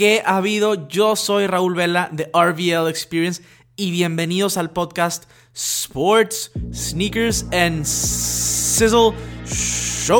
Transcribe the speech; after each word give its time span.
¿Qué 0.00 0.22
ha 0.24 0.38
habido? 0.38 0.88
Yo 0.88 1.14
soy 1.14 1.46
Raúl 1.46 1.74
Vela 1.74 2.08
de 2.10 2.30
RVL 2.32 2.88
Experience 2.88 3.42
y 3.76 3.90
bienvenidos 3.90 4.56
al 4.56 4.70
podcast 4.70 5.24
Sports, 5.52 6.52
Sneakers 6.72 7.44
and 7.52 7.84
Sizzle 7.84 9.12
Show. 9.44 10.16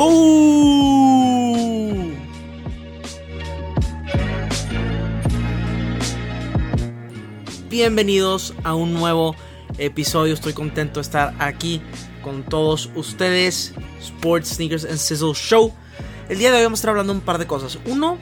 Bienvenidos 7.67 8.53
a 8.63 8.75
un 8.75 8.93
nuevo 8.93 9.35
episodio. 9.79 10.35
Estoy 10.35 10.53
contento 10.53 10.99
de 10.99 11.01
estar 11.01 11.33
aquí 11.39 11.81
con 12.21 12.43
todos 12.43 12.91
ustedes. 12.93 13.73
Sports, 13.99 14.57
Sneakers 14.57 14.85
and 14.85 14.97
Sizzle 14.97 15.33
Show. 15.33 15.73
El 16.29 16.37
día 16.37 16.51
de 16.51 16.57
hoy 16.57 16.63
vamos 16.65 16.77
a 16.77 16.81
estar 16.81 16.91
hablando 16.91 17.13
un 17.13 17.21
par 17.21 17.39
de 17.39 17.47
cosas. 17.47 17.79
Uno, 17.87 18.19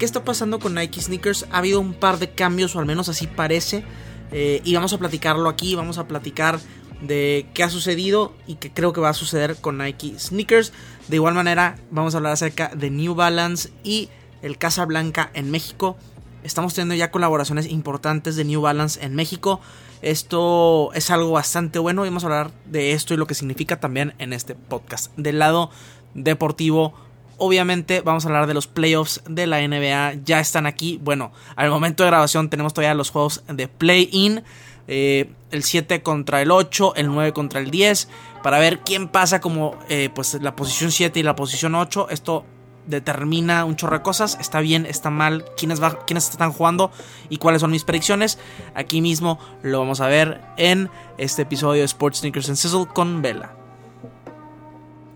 ¿qué 0.00 0.06
está 0.06 0.24
pasando 0.24 0.58
con 0.58 0.74
Nike 0.74 0.98
Sneakers? 0.98 1.46
Ha 1.52 1.58
habido 1.58 1.78
un 1.78 1.92
par 1.92 2.18
de 2.18 2.30
cambios, 2.30 2.74
o 2.74 2.78
al 2.78 2.86
menos 2.86 3.10
así 3.10 3.26
parece. 3.26 3.84
Eh, 4.32 4.62
y 4.64 4.74
vamos 4.74 4.94
a 4.94 4.98
platicarlo 4.98 5.46
aquí. 5.50 5.74
Vamos 5.74 5.98
a 5.98 6.08
platicar 6.08 6.58
de 7.02 7.46
qué 7.52 7.62
ha 7.62 7.68
sucedido 7.68 8.32
y 8.46 8.54
qué 8.54 8.72
creo 8.72 8.94
que 8.94 9.02
va 9.02 9.10
a 9.10 9.14
suceder 9.14 9.56
con 9.60 9.76
Nike 9.76 10.18
Sneakers. 10.18 10.72
De 11.08 11.16
igual 11.16 11.34
manera, 11.34 11.76
vamos 11.90 12.14
a 12.14 12.16
hablar 12.16 12.32
acerca 12.32 12.72
de 12.74 12.88
New 12.88 13.14
Balance 13.14 13.68
y 13.84 14.08
el 14.40 14.56
Casablanca 14.56 15.30
en 15.34 15.50
México. 15.50 15.98
Estamos 16.44 16.72
teniendo 16.72 16.94
ya 16.94 17.10
colaboraciones 17.10 17.66
importantes 17.66 18.36
de 18.36 18.44
New 18.46 18.62
Balance 18.62 19.04
en 19.04 19.14
México. 19.14 19.60
Esto 20.00 20.94
es 20.94 21.10
algo 21.10 21.32
bastante 21.32 21.78
bueno 21.78 22.06
y 22.06 22.08
vamos 22.08 22.24
a 22.24 22.28
hablar 22.28 22.52
de 22.64 22.92
esto 22.92 23.12
y 23.12 23.18
lo 23.18 23.26
que 23.26 23.34
significa 23.34 23.80
también 23.80 24.14
en 24.16 24.32
este 24.32 24.54
podcast. 24.54 25.12
Del 25.18 25.38
lado 25.38 25.70
deportivo, 26.14 26.94
obviamente 27.40 28.02
vamos 28.02 28.24
a 28.24 28.28
hablar 28.28 28.46
de 28.46 28.54
los 28.54 28.68
playoffs 28.68 29.22
de 29.28 29.46
la 29.46 29.66
NBA. 29.66 30.22
Ya 30.24 30.38
están 30.38 30.66
aquí. 30.66 31.00
Bueno, 31.02 31.32
al 31.56 31.70
momento 31.70 32.04
de 32.04 32.10
grabación 32.10 32.48
tenemos 32.50 32.72
todavía 32.72 32.94
los 32.94 33.10
juegos 33.10 33.42
de 33.48 33.66
play-in. 33.66 34.44
Eh, 34.86 35.30
el 35.50 35.62
7 35.62 36.02
contra 36.02 36.42
el 36.42 36.50
8, 36.50 36.94
el 36.96 37.08
9 37.08 37.32
contra 37.32 37.60
el 37.60 37.70
10. 37.70 38.08
Para 38.42 38.58
ver 38.58 38.80
quién 38.80 39.08
pasa 39.08 39.40
como 39.40 39.76
eh, 39.88 40.10
pues 40.14 40.34
la 40.34 40.54
posición 40.54 40.92
7 40.92 41.18
y 41.18 41.22
la 41.22 41.34
posición 41.34 41.74
8. 41.74 42.08
Esto 42.10 42.44
determina 42.86 43.64
un 43.64 43.76
chorro 43.76 43.96
de 43.96 44.02
cosas. 44.02 44.36
Está 44.40 44.60
bien, 44.60 44.84
está 44.84 45.10
mal, 45.10 45.44
quiénes, 45.56 45.80
quiénes 46.06 46.28
están 46.28 46.52
jugando 46.52 46.90
y 47.30 47.38
cuáles 47.38 47.62
son 47.62 47.70
mis 47.70 47.84
predicciones. 47.84 48.38
Aquí 48.74 49.00
mismo 49.00 49.38
lo 49.62 49.80
vamos 49.80 50.00
a 50.00 50.08
ver 50.08 50.42
en 50.56 50.90
este 51.16 51.42
episodio 51.42 51.80
de 51.80 51.86
Sports 51.86 52.18
Sneakers 52.18 52.48
and 52.48 52.58
Sizzle 52.58 52.86
con 52.86 53.22
Vela. 53.22 53.54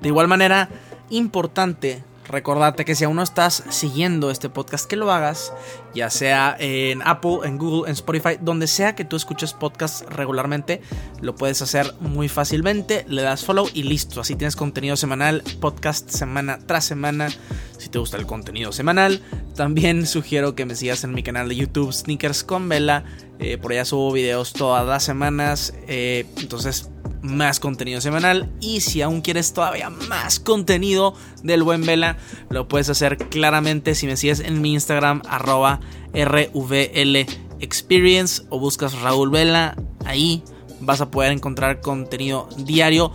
De 0.01 0.09
igual 0.09 0.29
manera, 0.29 0.69
importante 1.11 2.05
Recordate 2.29 2.85
que 2.85 2.95
si 2.95 3.05
aún 3.05 3.17
no 3.17 3.23
estás 3.23 3.65
siguiendo 3.69 4.31
este 4.31 4.49
podcast, 4.49 4.87
que 4.89 4.97
lo 4.97 5.13
hagas, 5.13 5.53
ya 5.95 6.09
sea 6.09 6.57
en 6.59 7.03
Apple, 7.03 7.41
en 7.45 7.59
Google, 7.59 7.89
en 7.89 7.93
Spotify, 7.93 8.39
donde 8.41 8.67
sea 8.67 8.95
que 8.95 9.05
tú 9.05 9.17
escuches 9.17 9.53
podcast 9.53 10.09
regularmente, 10.09 10.81
lo 11.21 11.35
puedes 11.35 11.61
hacer 11.61 11.95
muy 12.01 12.29
fácilmente, 12.29 13.05
le 13.09 13.23
das 13.23 13.45
follow 13.45 13.69
y 13.75 13.83
listo, 13.83 14.21
así 14.21 14.37
tienes 14.37 14.57
contenido 14.57 14.97
semanal, 14.97 15.43
podcast 15.61 16.09
semana 16.09 16.59
tras 16.67 16.87
semana, 16.87 17.29
si 17.79 17.89
te 17.91 17.99
gusta 17.99 18.17
el 18.17 18.27
contenido 18.27 18.73
semanal. 18.73 19.23
También 19.55 20.07
sugiero 20.07 20.55
que 20.55 20.65
me 20.65 20.75
sigas 20.75 21.05
en 21.05 21.13
mi 21.13 21.23
canal 21.23 21.49
de 21.49 21.57
YouTube 21.57 21.93
Sneakers 21.93 22.43
con 22.43 22.69
Vela, 22.69 23.05
eh, 23.39 23.59
por 23.59 23.73
allá 23.73 23.85
subo 23.85 24.13
videos 24.13 24.53
todas 24.55 24.87
las 24.87 25.05
semanas, 25.05 25.75
eh, 25.87 26.27
entonces 26.39 26.89
más 27.25 27.59
contenido 27.59 28.01
semanal. 28.01 28.53
Y 28.61 28.83
si 28.83 29.03
aún 29.03 29.23
quieres 29.23 29.53
todavía 29.53 29.91
más 29.91 30.39
contenido 30.39 31.15
del 31.43 31.63
buen 31.63 31.85
Vela, 31.85 32.17
lo 32.51 32.69
puedes 32.69 32.89
hacer 32.91 33.17
claramente 33.17 33.95
si 33.95 34.07
me 34.07 34.17
sigues 34.17 34.41
en 34.41 34.61
mi 34.61 34.75
Instagram, 34.75 35.23
arroba 35.29 35.81
o 38.51 38.59
buscas 38.61 39.01
Raúl 39.01 39.31
Vela. 39.31 39.77
Ahí 40.05 40.45
vas 40.81 41.01
a 41.01 41.11
poder 41.11 41.33
encontrar 41.33 41.81
contenido 41.81 42.49
diario, 42.59 43.11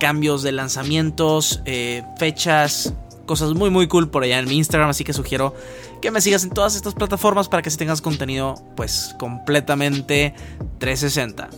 cambios 0.00 0.42
de 0.42 0.52
lanzamientos, 0.52 1.60
eh, 1.66 2.02
fechas, 2.18 2.94
cosas 3.26 3.54
muy 3.54 3.70
muy 3.70 3.86
cool 3.86 4.08
por 4.08 4.24
allá 4.24 4.38
en 4.38 4.48
mi 4.48 4.56
Instagram. 4.56 4.88
Así 4.88 5.04
que 5.04 5.12
sugiero 5.12 5.54
que 6.00 6.10
me 6.10 6.20
sigas 6.20 6.42
en 6.44 6.50
todas 6.50 6.74
estas 6.74 6.94
plataformas 6.94 7.48
para 7.48 7.62
que 7.62 7.70
si 7.70 7.76
tengas 7.76 8.00
contenido 8.00 8.54
pues 8.76 9.14
completamente 9.18 10.34
360. 10.78 11.50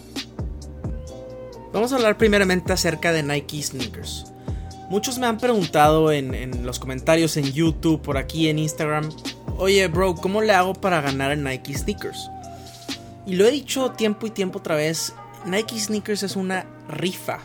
Vamos 1.75 1.93
a 1.93 1.97
hablar 1.97 2.17
primeramente 2.17 2.73
acerca 2.73 3.13
de 3.13 3.25
Nike 3.25 3.61
Sneakers. 3.61 4.27
Muchos 4.91 5.19
me 5.19 5.27
han 5.27 5.39
preguntado 5.39 6.13
en, 6.13 6.65
los 6.65 6.79
comentarios 6.79 7.37
en 7.37 7.53
YouTube, 7.53 8.01
por 8.01 8.17
aquí 8.17 8.49
en 8.49 8.61
Instagram, 8.61 9.09
oye 9.59 9.89
bro, 9.89 10.15
¿cómo 10.15 10.41
le 10.41 10.53
hago 10.53 10.75
para 10.75 11.01
ganar 11.01 11.33
en 11.33 11.43
Nike 11.43 11.77
Sneakers? 11.77 12.31
Y 13.27 13.35
lo 13.35 13.45
he 13.45 13.51
dicho 13.51 13.91
tiempo 13.91 14.29
y 14.29 14.31
tiempo 14.31 14.61
otra 14.61 14.77
vez, 14.77 15.15
Nike 15.47 15.81
Sneakers 15.81 16.23
es 16.23 16.37
una 16.37 16.65
rifa, 16.89 17.41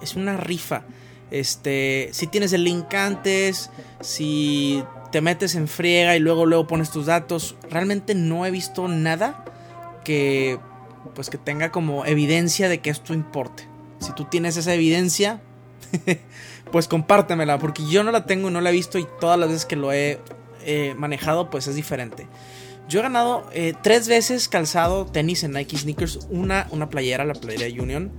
es 0.00 0.16
una 0.16 0.38
rifa. 0.38 0.84
Este, 1.30 2.08
si 2.12 2.28
tienes 2.28 2.54
el 2.54 2.64
link 2.64 2.94
antes, 2.94 3.68
si 4.00 4.82
te 5.12 5.20
metes 5.20 5.54
en 5.54 5.68
friega 5.68 6.16
y 6.16 6.20
luego 6.20 6.46
luego 6.46 6.66
pones 6.66 6.90
tus 6.90 7.04
datos, 7.04 7.56
realmente 7.68 8.14
no 8.14 8.46
he 8.46 8.50
visto 8.50 8.88
nada 8.88 9.44
que 10.02 10.58
pues 11.14 11.30
que 11.30 11.38
tenga 11.38 11.70
como 11.70 12.04
evidencia 12.06 12.68
de 12.68 12.80
que 12.80 12.90
esto 12.90 13.14
importe. 13.14 13.68
Si 14.00 14.12
tú 14.12 14.24
tienes 14.24 14.56
esa 14.56 14.74
evidencia, 14.74 15.40
pues 16.72 16.88
compártemela, 16.88 17.58
porque 17.58 17.86
yo 17.88 18.02
no 18.04 18.12
la 18.12 18.26
tengo 18.26 18.48
y 18.48 18.52
no 18.52 18.60
la 18.60 18.70
he 18.70 18.72
visto 18.72 18.98
y 18.98 19.06
todas 19.20 19.38
las 19.38 19.48
veces 19.48 19.66
que 19.66 19.76
lo 19.76 19.92
he 19.92 20.20
manejado, 20.96 21.48
pues 21.48 21.68
es 21.68 21.76
diferente. 21.76 22.26
Yo 22.88 23.00
he 23.00 23.02
ganado 23.02 23.48
eh, 23.52 23.74
tres 23.82 24.06
veces 24.06 24.48
calzado 24.48 25.06
tenis 25.06 25.42
en 25.42 25.52
Nike 25.52 25.76
Sneakers, 25.76 26.20
una, 26.30 26.68
una 26.70 26.88
playera, 26.88 27.24
la 27.24 27.34
playera 27.34 27.66
Union. 27.82 28.12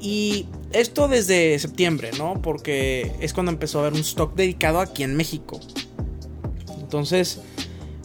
Y 0.00 0.46
esto 0.72 1.08
desde 1.08 1.58
septiembre, 1.58 2.10
¿no? 2.18 2.40
Porque 2.42 3.12
es 3.20 3.32
cuando 3.32 3.52
empezó 3.52 3.78
a 3.78 3.82
haber 3.82 3.94
un 3.94 4.00
stock 4.00 4.34
dedicado 4.34 4.80
aquí 4.80 5.04
en 5.04 5.16
México. 5.16 5.60
Entonces, 6.80 7.40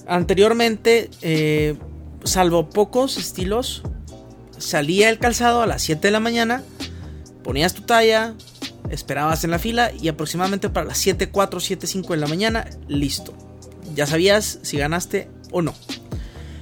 anteriormente, 0.07 1.09
eh, 1.21 1.75
salvo 2.23 2.69
pocos 2.69 3.17
estilos, 3.17 3.83
salía 4.57 5.09
el 5.09 5.19
calzado 5.19 5.61
a 5.61 5.67
las 5.67 5.81
7 5.81 6.07
de 6.07 6.11
la 6.11 6.19
mañana, 6.19 6.63
ponías 7.43 7.73
tu 7.73 7.83
talla, 7.83 8.35
esperabas 8.89 9.43
en 9.43 9.51
la 9.51 9.59
fila 9.59 9.91
y 9.91 10.07
aproximadamente 10.07 10.69
para 10.69 10.87
las 10.87 10.97
7, 10.97 11.29
4, 11.29 11.59
7, 11.59 11.87
5 11.87 12.13
de 12.13 12.19
la 12.19 12.27
mañana, 12.27 12.67
listo. 12.87 13.33
Ya 13.93 14.07
sabías 14.07 14.59
si 14.61 14.77
ganaste 14.77 15.29
o 15.51 15.61
no. 15.61 15.73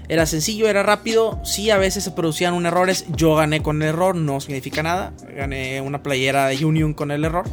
Era 0.10 0.26
sencillo, 0.26 0.68
era 0.68 0.84
rápido. 0.84 1.40
Sí, 1.46 1.70
a 1.70 1.78
veces 1.78 2.04
se 2.04 2.12
producían 2.12 2.54
un 2.54 2.66
errores. 2.66 3.06
Yo 3.16 3.36
gané 3.36 3.64
con 3.64 3.82
el 3.82 3.88
error, 3.88 4.16
no 4.16 4.42
significa 4.42 4.84
nada. 4.84 5.14
Gané 5.34 5.80
una 5.80 6.04
playera 6.04 6.48
de 6.48 6.66
Union 6.66 6.94
con 6.94 7.12
el 7.12 7.24
error. 7.24 7.46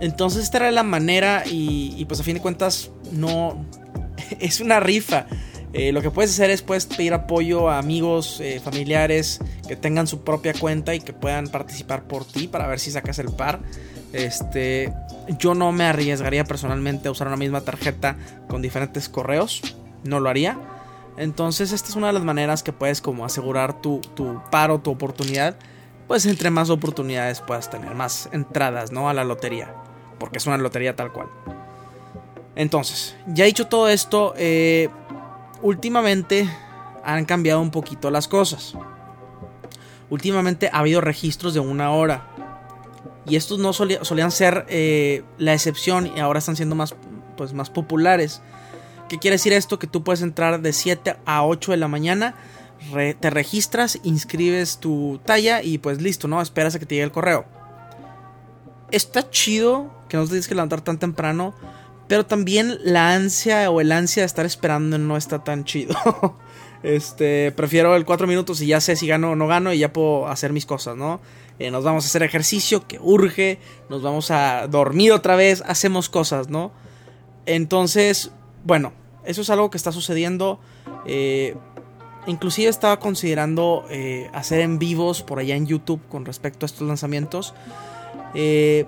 Entonces 0.00 0.42
esta 0.42 0.58
era 0.58 0.72
la 0.72 0.82
manera 0.82 1.44
y, 1.46 1.94
y 1.96 2.04
pues 2.06 2.20
a 2.20 2.24
fin 2.24 2.34
de 2.34 2.40
cuentas 2.40 2.90
no... 3.12 3.64
es 4.40 4.60
una 4.60 4.80
rifa. 4.80 5.26
Eh, 5.78 5.92
lo 5.92 6.02
que 6.02 6.10
puedes 6.10 6.32
hacer 6.32 6.50
es 6.50 6.60
puedes 6.60 6.86
pedir 6.86 7.14
apoyo 7.14 7.70
a 7.70 7.78
amigos, 7.78 8.40
eh, 8.40 8.58
familiares 8.58 9.38
que 9.68 9.76
tengan 9.76 10.08
su 10.08 10.24
propia 10.24 10.52
cuenta 10.52 10.92
y 10.92 10.98
que 10.98 11.12
puedan 11.12 11.46
participar 11.46 12.02
por 12.02 12.24
ti 12.24 12.48
para 12.48 12.66
ver 12.66 12.80
si 12.80 12.90
sacas 12.90 13.20
el 13.20 13.30
par. 13.30 13.60
Este, 14.12 14.92
yo 15.38 15.54
no 15.54 15.70
me 15.70 15.84
arriesgaría 15.84 16.42
personalmente 16.42 17.06
a 17.06 17.12
usar 17.12 17.28
una 17.28 17.36
misma 17.36 17.60
tarjeta 17.60 18.16
con 18.48 18.60
diferentes 18.60 19.08
correos, 19.08 19.62
no 20.02 20.18
lo 20.18 20.28
haría. 20.28 20.58
Entonces 21.16 21.70
esta 21.70 21.90
es 21.90 21.94
una 21.94 22.08
de 22.08 22.14
las 22.14 22.24
maneras 22.24 22.64
que 22.64 22.72
puedes 22.72 23.00
como 23.00 23.24
asegurar 23.24 23.80
tu, 23.80 24.00
tu 24.16 24.42
par 24.50 24.72
o 24.72 24.80
tu 24.80 24.90
oportunidad. 24.90 25.54
Pues 26.08 26.26
entre 26.26 26.50
más 26.50 26.70
oportunidades 26.70 27.40
puedas 27.40 27.70
tener, 27.70 27.94
más 27.94 28.28
entradas, 28.32 28.90
¿no? 28.90 29.08
A 29.08 29.14
la 29.14 29.22
lotería. 29.22 29.72
Porque 30.18 30.38
es 30.38 30.46
una 30.48 30.58
lotería 30.58 30.96
tal 30.96 31.12
cual. 31.12 31.28
Entonces, 32.58 33.14
ya 33.28 33.44
dicho 33.44 33.68
todo 33.68 33.88
esto, 33.88 34.34
eh, 34.36 34.88
últimamente 35.62 36.48
han 37.04 37.24
cambiado 37.24 37.60
un 37.60 37.70
poquito 37.70 38.10
las 38.10 38.28
cosas. 38.28 38.74
Últimamente 40.10 40.70
ha 40.72 40.78
habido 40.78 41.00
registros 41.00 41.54
de 41.54 41.60
una 41.60 41.90
hora. 41.90 42.28
Y 43.26 43.36
estos 43.36 43.58
no 43.58 43.72
solían 43.72 44.30
ser 44.30 44.64
eh, 44.68 45.22
la 45.36 45.52
excepción 45.52 46.10
y 46.16 46.20
ahora 46.20 46.38
están 46.38 46.56
siendo 46.56 46.74
más, 46.74 46.94
pues, 47.36 47.52
más 47.52 47.68
populares. 47.68 48.40
¿Qué 49.08 49.18
quiere 49.18 49.34
decir 49.34 49.52
esto? 49.52 49.78
Que 49.78 49.86
tú 49.86 50.02
puedes 50.02 50.22
entrar 50.22 50.60
de 50.60 50.72
7 50.72 51.16
a 51.24 51.44
8 51.44 51.72
de 51.72 51.76
la 51.76 51.88
mañana, 51.88 52.34
te 53.20 53.30
registras, 53.30 53.98
inscribes 54.02 54.78
tu 54.78 55.20
talla 55.24 55.62
y 55.62 55.78
pues 55.78 56.00
listo, 56.00 56.28
¿no? 56.28 56.40
Esperas 56.40 56.74
a 56.74 56.78
que 56.78 56.86
te 56.86 56.94
llegue 56.94 57.04
el 57.04 57.12
correo. 57.12 57.44
Está 58.90 59.28
chido 59.30 59.90
que 60.08 60.16
no 60.16 60.24
te 60.24 60.30
tienes 60.30 60.48
que 60.48 60.54
levantar 60.54 60.80
tan 60.80 60.98
temprano 60.98 61.54
pero 62.08 62.26
también 62.26 62.78
la 62.82 63.14
ansia 63.14 63.70
o 63.70 63.80
el 63.80 63.92
ansia 63.92 64.22
de 64.22 64.26
estar 64.26 64.46
esperando 64.46 64.98
no 64.98 65.16
está 65.16 65.44
tan 65.44 65.64
chido. 65.64 65.94
este, 66.82 67.52
prefiero 67.52 67.94
el 67.94 68.04
4 68.04 68.26
minutos 68.26 68.60
y 68.62 68.66
ya 68.66 68.80
sé 68.80 68.96
si 68.96 69.06
gano 69.06 69.32
o 69.32 69.36
no 69.36 69.46
gano 69.46 69.72
y 69.72 69.78
ya 69.78 69.92
puedo 69.92 70.26
hacer 70.26 70.52
mis 70.52 70.66
cosas, 70.66 70.96
¿no? 70.96 71.20
Eh, 71.58 71.70
nos 71.70 71.84
vamos 71.84 72.04
a 72.04 72.06
hacer 72.08 72.22
ejercicio 72.22 72.86
que 72.86 72.98
urge, 73.00 73.58
nos 73.90 74.02
vamos 74.02 74.30
a 74.30 74.66
dormir 74.68 75.12
otra 75.12 75.36
vez, 75.36 75.62
hacemos 75.66 76.08
cosas, 76.08 76.48
¿no? 76.48 76.72
Entonces, 77.46 78.30
bueno, 78.64 78.92
eso 79.24 79.42
es 79.42 79.50
algo 79.50 79.70
que 79.70 79.76
está 79.76 79.92
sucediendo. 79.92 80.60
Eh, 81.06 81.54
inclusive 82.26 82.68
estaba 82.68 82.98
considerando 82.98 83.84
eh, 83.90 84.30
hacer 84.32 84.60
en 84.60 84.78
vivos 84.78 85.22
por 85.22 85.38
allá 85.38 85.56
en 85.56 85.66
YouTube 85.66 86.00
con 86.08 86.24
respecto 86.24 86.64
a 86.64 86.66
estos 86.66 86.86
lanzamientos. 86.86 87.54
Eh, 88.34 88.86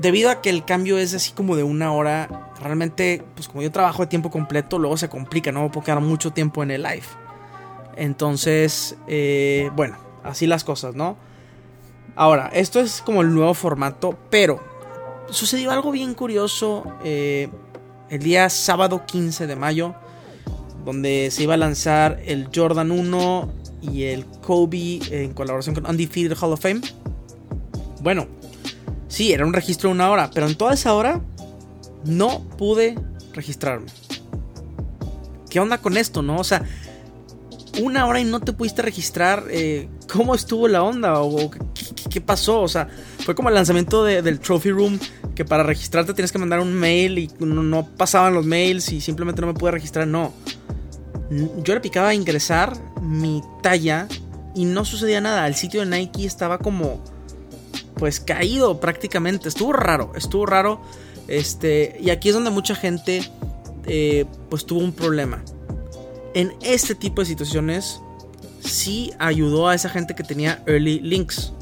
debido 0.00 0.30
a 0.30 0.40
que 0.40 0.50
el 0.50 0.64
cambio 0.64 0.98
es 0.98 1.14
así 1.14 1.32
como 1.32 1.56
de 1.56 1.62
una 1.62 1.92
hora, 1.92 2.52
realmente, 2.60 3.22
pues 3.34 3.48
como 3.48 3.62
yo 3.62 3.70
trabajo 3.70 4.02
de 4.02 4.08
tiempo 4.08 4.30
completo, 4.30 4.78
luego 4.78 4.96
se 4.96 5.08
complica, 5.08 5.52
no 5.52 5.70
puedo 5.70 5.84
quedar 5.84 6.00
mucho 6.00 6.32
tiempo 6.32 6.62
en 6.62 6.70
el 6.70 6.82
live. 6.82 7.06
Entonces, 7.96 8.96
bueno, 9.74 9.96
así 10.24 10.46
las 10.46 10.64
cosas, 10.64 10.94
¿no? 10.94 11.16
Ahora, 12.16 12.50
esto 12.52 12.80
es 12.80 13.02
como 13.02 13.22
el 13.22 13.32
nuevo 13.32 13.54
formato, 13.54 14.18
pero 14.30 14.60
sucedió 15.30 15.70
algo 15.70 15.90
bien 15.90 16.14
curioso 16.14 16.84
eh, 17.04 17.48
el 18.08 18.22
día 18.22 18.48
sábado 18.50 19.06
15 19.06 19.46
de 19.46 19.56
mayo, 19.56 19.94
donde 20.84 21.30
se 21.30 21.44
iba 21.44 21.54
a 21.54 21.56
lanzar 21.56 22.20
el 22.24 22.48
Jordan 22.54 22.90
1 22.90 23.52
y 23.82 24.04
el 24.04 24.26
Kobe 24.26 25.00
en 25.10 25.32
colaboración 25.32 25.74
con 25.74 25.86
Undefeated 25.86 26.36
Hall 26.40 26.52
of 26.52 26.60
Fame. 26.60 26.80
Bueno, 28.02 28.26
sí, 29.10 29.34
era 29.34 29.44
un 29.44 29.52
registro 29.52 29.90
de 29.90 29.96
una 29.96 30.10
hora, 30.10 30.30
pero 30.32 30.46
en 30.46 30.54
toda 30.54 30.72
esa 30.72 30.94
hora 30.94 31.20
no 32.06 32.40
pude 32.56 32.96
registrarme. 33.34 33.90
¿Qué 35.50 35.60
onda 35.60 35.78
con 35.78 35.98
esto, 35.98 36.22
no? 36.22 36.38
O 36.38 36.44
sea, 36.44 36.64
una 37.82 38.06
hora 38.06 38.20
y 38.20 38.24
no 38.24 38.40
te 38.40 38.52
pudiste 38.52 38.82
registrar. 38.82 39.44
Eh, 39.50 39.88
¿Cómo 40.12 40.34
estuvo 40.34 40.68
la 40.68 40.82
onda? 40.82 41.20
¿O 41.20 41.50
qué, 42.10 42.20
pasó? 42.20 42.62
O 42.62 42.68
sea, 42.68 42.88
fue 43.24 43.34
como 43.34 43.48
el 43.48 43.54
lanzamiento 43.54 44.04
del 44.04 44.40
Trophy 44.40 44.70
Room. 44.70 44.98
Que 45.34 45.44
para 45.44 45.62
registrarte 45.62 46.12
tienes 46.12 46.32
que 46.32 46.38
mandar 46.38 46.60
un 46.60 46.74
mail 46.74 47.18
y 47.18 47.30
no, 47.38 47.86
pasaban 47.96 48.34
los 48.34 48.44
mails 48.44 48.92
y 48.92 49.00
simplemente 49.00 49.40
no 49.40 49.46
me 49.46 49.54
pude 49.54 49.70
registrar. 49.70 50.06
No. 50.06 50.32
Yo 51.62 51.74
le 51.74 51.80
picaba 51.80 52.08
a 52.08 52.14
ingresar 52.14 52.76
mi 53.00 53.40
talla 53.62 54.08
y 54.54 54.64
no 54.64 54.84
sucedía 54.84 55.20
nada. 55.20 55.46
El 55.46 55.54
sitio 55.54 55.80
de 55.80 55.86
Nike 55.86 56.26
estaba 56.26 56.58
como. 56.58 57.02
Pues 58.00 58.18
caído 58.18 58.80
prácticamente. 58.80 59.48
Estuvo 59.48 59.72
raro. 59.72 60.10
Estuvo 60.16 60.44
raro. 60.46 60.82
Este. 61.28 61.96
Y 62.00 62.10
aquí 62.10 62.30
es 62.30 62.34
donde 62.34 62.50
mucha 62.50 62.74
gente. 62.74 63.22
Eh, 63.86 64.26
pues 64.48 64.66
tuvo 64.66 64.80
un 64.80 64.92
problema 64.92 65.42
en 66.34 66.54
este 66.62 66.94
tipo 66.94 67.22
de 67.22 67.26
situaciones 67.26 68.00
sí 68.60 69.12
ayudó 69.18 69.68
a 69.68 69.74
esa 69.74 69.88
gente 69.88 70.14
que 70.14 70.22
tenía 70.22 70.62
early 70.66 71.00
links. 71.00 71.52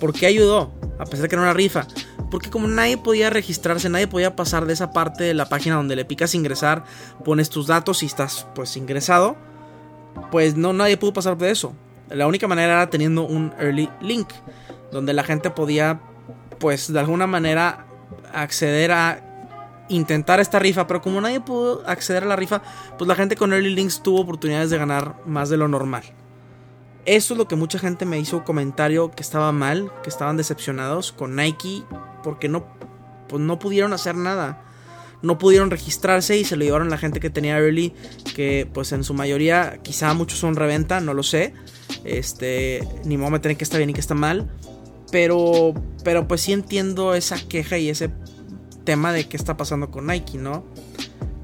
¿Por 0.00 0.12
qué 0.12 0.26
ayudó? 0.26 0.72
A 0.98 1.04
pesar 1.04 1.22
de 1.22 1.28
que 1.28 1.34
era 1.34 1.42
una 1.42 1.54
rifa. 1.54 1.86
Porque 2.30 2.50
como 2.50 2.66
nadie 2.68 2.98
podía 2.98 3.30
registrarse, 3.30 3.88
nadie 3.88 4.08
podía 4.08 4.36
pasar 4.36 4.66
de 4.66 4.72
esa 4.72 4.90
parte 4.92 5.24
de 5.24 5.34
la 5.34 5.48
página 5.48 5.76
donde 5.76 5.96
le 5.96 6.04
picas 6.04 6.34
ingresar, 6.34 6.84
pones 7.24 7.50
tus 7.50 7.66
datos 7.66 8.02
y 8.02 8.06
estás 8.06 8.46
pues 8.54 8.76
ingresado, 8.76 9.36
pues 10.30 10.56
no 10.56 10.72
nadie 10.72 10.96
pudo 10.96 11.12
pasar 11.12 11.36
de 11.38 11.50
eso. 11.50 11.74
La 12.10 12.26
única 12.26 12.48
manera 12.48 12.74
era 12.74 12.90
teniendo 12.90 13.22
un 13.22 13.52
early 13.58 13.88
link, 14.00 14.28
donde 14.90 15.12
la 15.12 15.24
gente 15.24 15.50
podía 15.50 16.00
pues 16.58 16.92
de 16.92 16.98
alguna 16.98 17.26
manera 17.26 17.86
acceder 18.32 18.92
a 18.92 19.26
intentar 19.88 20.40
esta 20.40 20.58
rifa, 20.58 20.86
pero 20.86 21.00
como 21.00 21.20
nadie 21.20 21.40
pudo 21.40 21.86
acceder 21.86 22.24
a 22.24 22.26
la 22.26 22.36
rifa, 22.36 22.62
pues 22.98 23.06
la 23.06 23.14
gente 23.14 23.36
con 23.36 23.52
Early 23.52 23.74
Links 23.74 24.02
tuvo 24.02 24.20
oportunidades 24.20 24.70
de 24.70 24.78
ganar 24.78 25.16
más 25.26 25.48
de 25.48 25.56
lo 25.56 25.68
normal. 25.68 26.02
Eso 27.04 27.34
es 27.34 27.38
lo 27.38 27.46
que 27.46 27.54
mucha 27.54 27.78
gente 27.78 28.04
me 28.04 28.18
hizo 28.18 28.42
comentario 28.42 29.12
que 29.12 29.22
estaba 29.22 29.52
mal, 29.52 29.92
que 30.02 30.10
estaban 30.10 30.36
decepcionados 30.36 31.12
con 31.12 31.36
Nike 31.36 31.84
porque 32.24 32.48
no, 32.48 32.66
pues 33.28 33.40
no 33.40 33.58
pudieron 33.58 33.92
hacer 33.92 34.16
nada. 34.16 34.62
No 35.22 35.38
pudieron 35.38 35.70
registrarse 35.70 36.36
y 36.36 36.44
se 36.44 36.56
lo 36.56 36.64
llevaron 36.64 36.90
la 36.90 36.98
gente 36.98 37.20
que 37.20 37.30
tenía 37.30 37.58
early, 37.58 37.94
que 38.34 38.68
pues 38.72 38.92
en 38.92 39.02
su 39.02 39.14
mayoría, 39.14 39.78
quizá 39.82 40.12
muchos 40.14 40.38
son 40.38 40.56
reventa, 40.56 41.00
no 41.00 41.14
lo 41.14 41.22
sé. 41.22 41.54
Este, 42.04 42.86
ni 43.04 43.16
modo 43.16 43.30
me 43.30 43.38
tienen 43.38 43.56
que 43.56 43.64
está 43.64 43.78
bien 43.78 43.90
y 43.90 43.94
que 43.94 44.00
está 44.00 44.14
mal. 44.14 44.50
Pero, 45.10 45.74
pero 46.04 46.26
pues 46.26 46.40
sí 46.40 46.52
entiendo 46.52 47.14
esa 47.14 47.36
queja 47.48 47.78
y 47.78 47.88
ese 47.88 48.10
tema 48.84 49.12
de 49.12 49.28
qué 49.28 49.36
está 49.36 49.56
pasando 49.56 49.90
con 49.90 50.06
Nike, 50.06 50.38
¿no? 50.38 50.64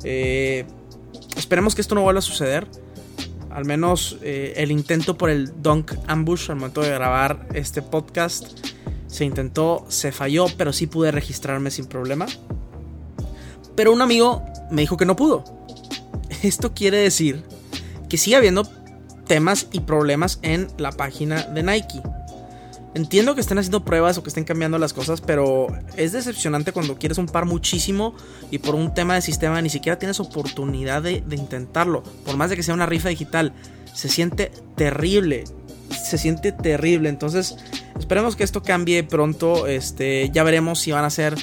Eh, 0.04 0.64
esperemos 1.36 1.74
que 1.74 1.80
esto 1.80 1.94
no 1.94 2.02
vuelva 2.02 2.18
a 2.18 2.22
suceder. 2.22 2.66
Al 3.50 3.64
menos 3.66 4.18
eh, 4.22 4.54
el 4.56 4.70
intento 4.70 5.18
por 5.18 5.28
el 5.28 5.62
Dunk 5.62 5.92
Ambush 6.06 6.50
al 6.50 6.56
momento 6.56 6.80
de 6.80 6.90
grabar 6.90 7.46
este 7.52 7.82
podcast 7.82 8.46
se 9.12 9.26
intentó, 9.26 9.84
se 9.88 10.10
falló, 10.10 10.46
pero 10.56 10.72
sí 10.72 10.86
pude 10.86 11.12
registrarme 11.12 11.70
sin 11.70 11.84
problema. 11.84 12.26
Pero 13.76 13.92
un 13.92 14.00
amigo 14.00 14.42
me 14.70 14.80
dijo 14.80 14.96
que 14.96 15.04
no 15.04 15.16
pudo. 15.16 15.44
Esto 16.42 16.72
quiere 16.72 16.96
decir 16.96 17.42
que 18.08 18.16
sigue 18.16 18.36
habiendo 18.36 18.66
temas 19.26 19.68
y 19.70 19.80
problemas 19.80 20.38
en 20.40 20.68
la 20.78 20.92
página 20.92 21.42
de 21.42 21.62
Nike. 21.62 22.00
Entiendo 22.94 23.34
que 23.34 23.40
estén 23.40 23.56
haciendo 23.56 23.84
pruebas 23.84 24.18
o 24.18 24.22
que 24.22 24.28
estén 24.28 24.44
cambiando 24.44 24.78
las 24.78 24.92
cosas, 24.92 25.22
pero 25.22 25.68
es 25.96 26.12
decepcionante 26.12 26.72
cuando 26.72 26.98
quieres 26.98 27.16
un 27.16 27.26
par 27.26 27.46
muchísimo 27.46 28.14
y 28.50 28.58
por 28.58 28.74
un 28.74 28.92
tema 28.92 29.14
de 29.14 29.22
sistema 29.22 29.62
ni 29.62 29.70
siquiera 29.70 29.98
tienes 29.98 30.20
oportunidad 30.20 31.02
de, 31.02 31.24
intentarlo. 31.30 32.02
Por 32.26 32.36
más 32.36 32.50
de 32.50 32.56
que 32.56 32.62
sea 32.62 32.74
una 32.74 32.84
rifa 32.84 33.08
digital, 33.08 33.54
se 33.94 34.10
siente 34.10 34.52
terrible. 34.76 35.44
Se 35.90 36.18
siente 36.18 36.52
terrible. 36.52 37.08
Entonces, 37.08 37.56
esperemos 37.98 38.36
que 38.36 38.44
esto 38.44 38.62
cambie 38.62 39.02
pronto. 39.04 39.66
Este, 39.66 40.28
ya 40.30 40.42
veremos 40.42 40.80
si 40.80 40.92
van 40.92 41.04
a 41.06 41.10
ser 41.10 41.34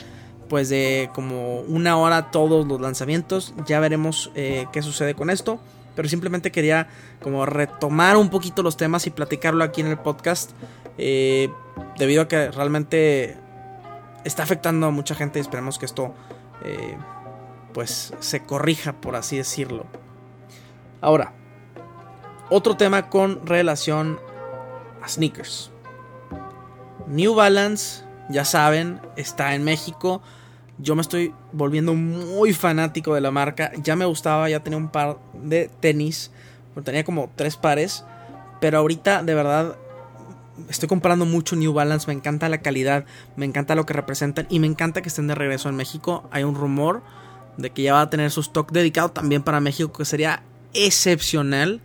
pues 0.50 0.69
de 0.69 1.10
como 1.13 1.62
una 1.62 1.98
hora 1.98 2.30
todos 2.30 2.68
los 2.68 2.80
lanzamientos. 2.80 3.56
Ya 3.66 3.80
veremos 3.80 4.31
eh, 4.36 4.68
qué 4.72 4.84
sucede 4.84 5.16
con 5.16 5.31
esto. 5.31 5.60
Pero 5.95 6.07
simplemente 6.07 6.52
quería 6.52 6.88
como 7.22 7.45
retomar 7.45 8.18
un 8.18 8.30
poquito 8.30 8.62
los 8.62 8.78
temas 8.78 9.07
y 9.07 9.10
platicarlo 9.10 9.63
aquí 9.63 9.81
en 9.81 9.88
el 9.88 9.98
podcast. 9.98 10.52
Eh, 11.01 11.50
debido 11.98 12.24
a 12.24 12.28
que 12.28 12.51
realmente 12.51 13.38
está 14.25 14.44
afectando 14.44 14.88
a 14.88 14.92
mucha 14.92 15.16
gente 15.16 15.40
esperemos 15.40 15.80
que 15.80 15.86
esto 15.86 16.13
eh, 16.66 16.98
pues 17.74 18.13
se 18.19 18.44
corrija 18.44 18.94
por 18.94 19.16
así 19.16 19.38
decirlo. 19.38 19.86
Ahora, 21.00 21.31
otro 22.50 22.75
tema 22.75 23.10
con 23.10 23.46
relación 23.48 24.19
a 25.01 25.07
sneakers. 25.07 25.72
New 27.07 27.34
Balance, 27.34 28.04
ya 28.30 28.44
saben, 28.44 29.00
está 29.16 29.56
en 29.56 29.63
México. 29.63 30.22
Yo 30.80 30.95
me 30.95 31.02
estoy 31.02 31.34
volviendo 31.54 31.94
muy 31.94 32.54
fanático 32.54 33.16
de 33.16 33.22
la 33.22 33.31
marca. 33.31 33.72
Ya 33.81 33.95
me 33.95 34.06
gustaba, 34.06 34.50
ya 34.50 34.62
tenía 34.62 34.78
un 34.78 34.90
par 34.90 35.18
de 35.34 35.69
tenis. 35.80 36.31
Tenía 36.84 37.06
como 37.06 37.31
tres 37.35 37.56
pares. 37.56 38.04
Pero 38.59 38.80
ahorita 38.80 39.23
de 39.23 39.33
verdad 39.33 39.78
estoy 40.69 40.89
comprando 40.89 41.25
mucho 41.25 41.56
New 41.56 41.73
Balance, 41.73 42.07
me 42.07 42.13
encanta 42.13 42.49
la 42.49 42.59
calidad, 42.59 43.06
me 43.35 43.45
encanta 43.45 43.75
lo 43.75 43.85
que 43.85 43.94
representan 43.94 44.47
y 44.49 44.59
me 44.59 44.68
encanta 44.68 45.01
que 45.01 45.09
estén 45.09 45.28
de 45.28 45.35
regreso 45.35 45.69
en 45.69 45.75
México. 45.75 46.28
Hay 46.31 46.44
un 46.44 46.56
rumor 46.56 47.01
de 47.57 47.71
que 47.71 47.83
ya 47.83 47.94
va 47.94 48.01
a 48.01 48.09
tener 48.09 48.31
su 48.31 48.42
stock 48.42 48.71
dedicado 48.71 49.09
también 49.09 49.44
para 49.44 49.59
México, 49.59 49.92
que 49.92 50.06
sería 50.06 50.44
excepcional. 50.73 51.81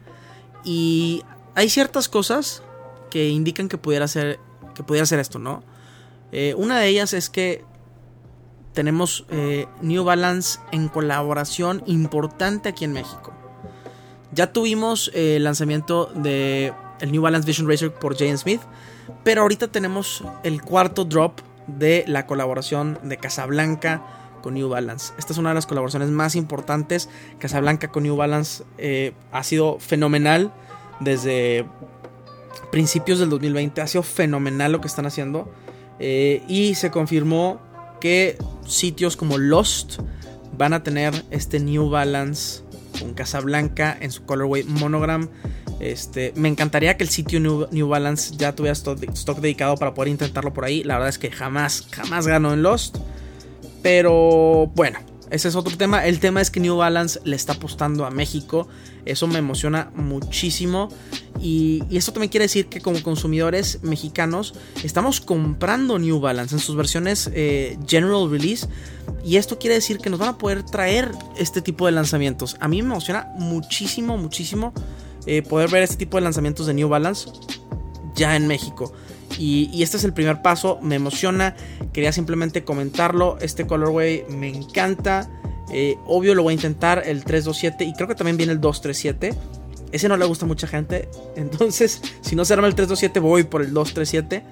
Y 0.65 1.23
hay 1.55 1.69
ciertas 1.69 2.09
cosas 2.09 2.63
que 3.11 3.29
indican 3.29 3.69
que 3.69 3.79
pudiera 3.79 4.09
ser, 4.09 4.41
que 4.75 4.83
pudiera 4.83 5.07
ser 5.07 5.21
esto, 5.21 5.39
¿no? 5.39 5.63
Eh, 6.33 6.55
una 6.57 6.79
de 6.79 6.89
ellas 6.89 7.13
es 7.13 7.31
que 7.31 7.65
tenemos 8.73 9.25
eh, 9.31 9.67
New 9.83 10.05
Balance 10.05 10.59
en 10.73 10.89
colaboración 10.89 11.83
importante 11.87 12.69
aquí 12.69 12.85
en 12.85 12.93
México. 12.93 13.33
Ya 14.33 14.53
tuvimos 14.53 15.13
eh, 15.15 15.37
el 15.37 15.45
lanzamiento 15.45 16.07
de 16.07 16.73
el 17.01 17.13
New 17.13 17.23
Balance 17.23 17.47
Vision 17.47 17.69
Racer 17.69 17.93
por 17.93 18.17
Jane 18.17 18.37
Smith. 18.37 18.61
Pero 19.23 19.43
ahorita 19.43 19.69
tenemos 19.69 20.25
el 20.43 20.63
cuarto 20.63 21.05
drop 21.05 21.41
de 21.67 22.05
la 22.07 22.27
colaboración 22.27 22.99
de 23.03 23.17
Casablanca 23.17 24.03
con 24.43 24.55
New 24.55 24.69
Balance. 24.69 25.15
Esta 25.19 25.33
es 25.33 25.39
una 25.39 25.51
de 25.51 25.55
las 25.55 25.67
colaboraciones 25.67 26.11
más 26.11 26.37
importantes. 26.37 27.09
Casablanca 27.39 27.89
con 27.89 28.03
New 28.03 28.17
Balance 28.17 28.65
eh, 28.79 29.13
ha 29.33 29.43
sido 29.43 29.79
fenomenal 29.79 30.53
desde 31.01 31.67
principios 32.71 33.19
del 33.19 33.31
2020. 33.31 33.81
Ha 33.81 33.87
sido 33.87 34.03
fenomenal 34.03 34.73
lo 34.73 34.81
que 34.81 34.89
están 34.89 35.07
haciendo. 35.07 35.51
Eh, 35.99 36.43
y 36.49 36.75
se 36.75 36.91
confirmó 36.91 37.61
que 38.01 38.37
sitios 38.67 39.17
como 39.17 39.39
Lost 39.39 40.01
van 40.59 40.75
a 40.75 40.83
tener 40.83 41.25
este 41.31 41.61
New 41.61 41.89
Balance 41.89 42.63
con 43.01 43.15
Casablanca 43.15 43.97
en 43.99 44.11
su 44.11 44.25
colorway 44.27 44.65
monogram. 44.65 45.31
Este, 45.85 46.33
me 46.35 46.49
encantaría 46.49 46.97
que 46.97 47.05
el 47.05 47.11
sitio 47.11 47.41
New, 47.41 47.89
Balance 47.89 48.35
ya 48.39 48.55
tuviera 48.55 48.73
stock, 48.73 48.99
dedicado 49.39 49.77
para 49.77 49.93
poder 49.93 50.09
intentarlo 50.09 50.55
por 50.55 50.65
ahí. 50.65 50.83
La 50.83 50.95
verdad 50.95 51.11
es 51.11 51.19
que 51.19 51.31
jamás, 51.31 51.87
jamás 51.91 52.27
ganó 52.27 52.55
en 52.55 52.63
Lost. 52.63 52.97
Pero 53.83 54.73
bueno, 54.75 54.99
ese 55.29 55.49
es 55.49 55.57
otro 55.57 55.77
tema. 55.77 56.07
El 56.07 56.21
tema 56.21 56.41
es 56.41 56.51
que 56.51 56.59
New 56.59 56.77
Balance 56.77 57.21
le 57.25 57.37
está 57.37 57.53
apostando 57.53 58.07
a 58.07 58.11
México. 58.11 58.67
Eso 59.05 59.27
me 59.27 59.39
emociona 59.39 59.91
muchísimo. 59.95 60.89
Y, 61.39 61.83
esto 61.95 62.13
también 62.13 62.31
quiere 62.31 62.45
decir 62.45 62.69
que 62.69 62.81
como 62.81 63.03
consumidores 63.03 63.81
mexicanos 63.83 64.55
estamos 64.83 65.21
comprando 65.21 65.99
New 65.99 66.19
Balance 66.19 66.55
en 66.55 66.61
sus 66.63 66.77
versiones 66.77 67.31
eh, 67.35 67.77
General 67.87 68.31
Release. 68.31 68.67
Y 69.23 69.37
esto 69.37 69.59
quiere 69.59 69.75
decir 69.75 69.99
que 69.99 70.09
nos 70.09 70.19
van 70.19 70.31
a 70.31 70.39
poder 70.39 70.63
traer 70.63 71.11
este 71.37 71.61
tipo 71.61 71.85
de 71.85 71.93
lanzamientos. 71.93 72.57
A 72.61 72.69
mí 72.69 72.81
me 72.81 72.89
emociona 72.89 73.29
muchísimo, 73.37 74.17
muchísimo 74.17 74.73
eh, 75.27 75.43
poder 75.43 75.71
ver 75.71 75.83
este 75.83 75.97
tipo 75.97 76.17
de 76.17 76.23
lanzamientos 76.23 76.67
de 76.67 76.75
New 76.75 76.89
Balance 76.89 77.31
ya 78.15 78.37
en 78.37 78.47
México. 78.47 78.93
Y, 79.39 79.83
este 79.83 79.97
es 79.97 80.05
el 80.05 80.13
primer 80.13 80.43
paso, 80.43 80.79
me 80.81 80.95
emociona, 80.95 81.57
quería 81.93 82.13
simplemente 82.13 82.63
comentarlo, 82.63 83.37
este 83.41 83.67
colorway 83.67 84.25
me 84.29 84.49
encanta, 84.49 85.29
eh, 85.73 85.97
obvio 86.07 86.35
lo 86.35 86.45
voy 86.45 86.53
a 86.53 86.55
intentar 86.55 87.03
el 87.05 87.25
327 87.25 87.85
y 87.85 87.95
creo 87.95 88.07
que 88.07 88.15
también 88.15 88.37
viene 88.37 88.53
el 88.53 88.61
237, 88.61 89.35
ese 89.91 90.09
no 90.09 90.17
le 90.17 90.25
gusta 90.25 90.45
a 90.45 90.49
mucha 90.49 90.69
gente, 90.69 91.09
entonces 91.37 92.01
si 92.21 92.37
no 92.37 92.45
se 92.45 92.55
arma 92.55 92.69
el 92.69 92.77
327 92.77 93.19
voy 93.19 93.43
por 93.43 93.63
el 93.63 93.75
237, 93.75 94.45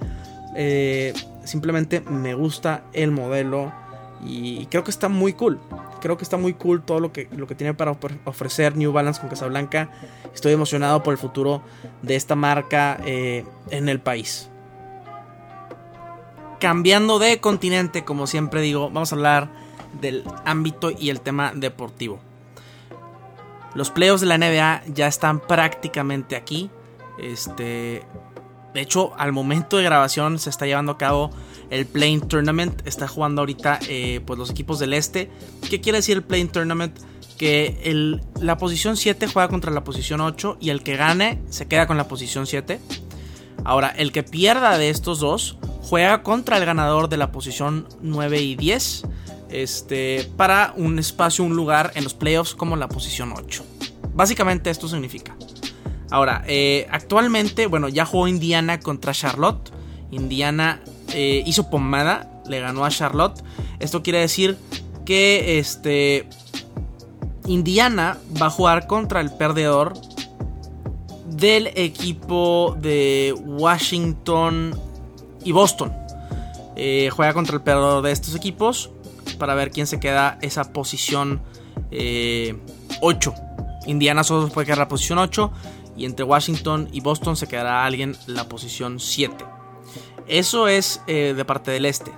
eh, 0.57 1.13
simplemente 1.45 2.01
me 2.01 2.35
gusta 2.35 2.85
el 2.93 3.13
modelo 3.13 3.73
y 4.25 4.67
creo 4.67 4.83
que 4.85 4.91
está 4.91 5.09
muy 5.09 5.33
cool. 5.35 5.61
Creo 6.03 6.19
que 6.19 6.25
está 6.25 6.37
muy 6.37 6.53
cool 6.53 6.83
todo 6.83 7.01
lo 7.01 7.13
que, 7.13 7.29
lo 7.35 7.47
que 7.47 7.55
tiene 7.55 7.73
para 7.73 7.97
ofrecer 8.25 8.77
New 8.77 8.93
Balance 8.93 9.21
con 9.21 9.31
Casablanca. 9.31 9.91
Estoy 10.35 10.53
emocionado 10.53 11.03
por 11.03 11.13
el 11.13 11.19
futuro 11.19 11.63
de 12.03 12.17
esta 12.17 12.35
marca 12.35 13.01
eh, 13.07 13.45
en 13.71 13.89
el 13.89 14.01
país 14.01 14.51
cambiando 16.63 17.19
de 17.19 17.41
continente, 17.41 18.05
como 18.05 18.29
siempre 18.29 18.61
digo, 18.61 18.89
vamos 18.89 19.13
a 19.13 19.17
hablar 19.17 19.49
del 20.01 20.23
ámbito 20.45 20.93
y 20.97 21.11
el 21.11 21.21
tema 21.21 21.51
deportivo. 21.57 22.21
Los 23.75 23.91
playoffs 23.91 24.21
de 24.21 24.29
la 24.29 24.39
NBA 24.39 24.83
ya 24.95 25.09
están 25.09 25.41
prácticamente 25.41 26.37
aquí. 26.37 26.71
Este, 27.19 28.05
de 28.75 28.81
hecho, 28.81 29.13
al 29.19 29.33
momento 29.33 29.77
de 29.77 29.83
grabación 29.83 30.39
se 30.39 30.51
está 30.51 30.65
llevando 30.65 30.93
a 30.93 30.99
cabo 30.99 31.31
el 31.73 31.87
Playing 31.87 32.21
Tournament. 32.29 32.87
Está 32.87 33.09
jugando 33.09 33.41
ahorita 33.41 33.81
eh, 33.89 34.21
pues 34.27 34.39
los 34.39 34.51
equipos 34.51 34.79
del 34.79 34.93
este. 34.93 35.31
¿Qué 35.69 35.81
quiere 35.81 35.99
decir 35.99 36.19
el 36.19 36.23
Playing 36.23 36.49
Tournament? 36.49 36.97
Que 37.39 38.21
la 38.41 38.59
posición 38.59 38.97
7 38.97 39.27
juega 39.27 39.49
contra 39.49 39.73
la 39.73 39.83
posición 39.83 40.21
8 40.21 40.59
y 40.61 40.71
el 40.71 40.83
que 40.83 40.97
gane 40.97 41.41
se 41.49 41.67
queda 41.67 41.87
con 41.87 41.97
la 41.97 42.07
posición 42.07 42.47
7. 42.47 42.79
Ahora, 43.65 43.89
el 43.89 44.13
que 44.13 44.23
pierda 44.23 44.77
de 44.77 44.91
estos 44.91 45.19
dos 45.19 45.57
juega 45.81 46.23
contra 46.23 46.59
el 46.59 46.67
ganador 46.67 47.09
de 47.09 47.17
la 47.17 47.33
posición 47.33 47.89
9 48.03 48.41
y 48.41 48.55
10 48.55 49.05
este, 49.51 50.31
para 50.37 50.75
un 50.77 50.99
espacio, 50.99 51.43
un 51.45 51.57
lugar 51.57 51.93
en 51.95 52.05
los 52.05 52.15
playoffs 52.15 52.55
como 52.55 52.77
la 52.77 52.89
posición 52.89 53.33
8. 53.37 53.65
Básicamente 54.15 54.71
esto 54.71 54.89
significa. 54.89 55.35
Ahora, 56.11 56.45
eh, 56.47 56.87
actualmente, 56.91 57.67
bueno, 57.67 57.89
ya 57.89 58.05
jugó 58.05 58.29
Indiana 58.29 58.79
contra 58.79 59.13
Charlotte. 59.13 59.73
Indiana 60.11 60.83
eh, 61.13 61.43
hizo 61.47 61.71
pomada, 61.71 62.43
le 62.47 62.61
ganó 62.61 62.85
a 62.85 62.91
Charlotte. 62.91 63.43
Esto 63.79 64.03
quiere 64.03 64.21
decir 64.21 64.57
que 65.05 65.59
este, 65.59 66.29
Indiana 67.47 68.19
va 68.41 68.47
a 68.47 68.51
jugar 68.51 68.87
contra 68.87 69.21
el 69.21 69.31
perdedor 69.33 69.95
del 71.27 71.69
equipo 71.75 72.77
de 72.81 73.35
Washington 73.45 74.79
y 75.45 75.53
Boston. 75.53 75.93
Eh, 76.77 77.11
juega 77.13 77.35
contra 77.35 77.57
el 77.57 77.63
perdedor 77.63 78.03
de 78.03 78.13
estos 78.13 78.35
equipos 78.35 78.91
para 79.39 79.55
ver 79.55 79.71
quién 79.71 79.87
se 79.87 79.99
queda 79.99 80.39
esa 80.41 80.73
posición 80.73 81.43
8. 81.91 81.91
Eh, 81.91 82.55
Indiana 83.87 84.23
solo 84.23 84.49
puede 84.49 84.67
quedar 84.67 84.79
la 84.79 84.89
posición 84.89 85.19
8 85.19 85.51
y 85.97 86.05
entre 86.05 86.25
Washington 86.25 86.89
y 86.93 87.01
Boston 87.01 87.37
se 87.37 87.49
quedará 87.49 87.85
alguien 87.85 88.17
la 88.27 88.49
posición 88.49 89.01
7. 89.01 89.45
Eso 90.27 90.69
es 90.69 91.01
eh, 91.07 91.35
de 91.37 91.45
parte 91.45 91.71
del 91.71 91.87
este. 91.87 92.13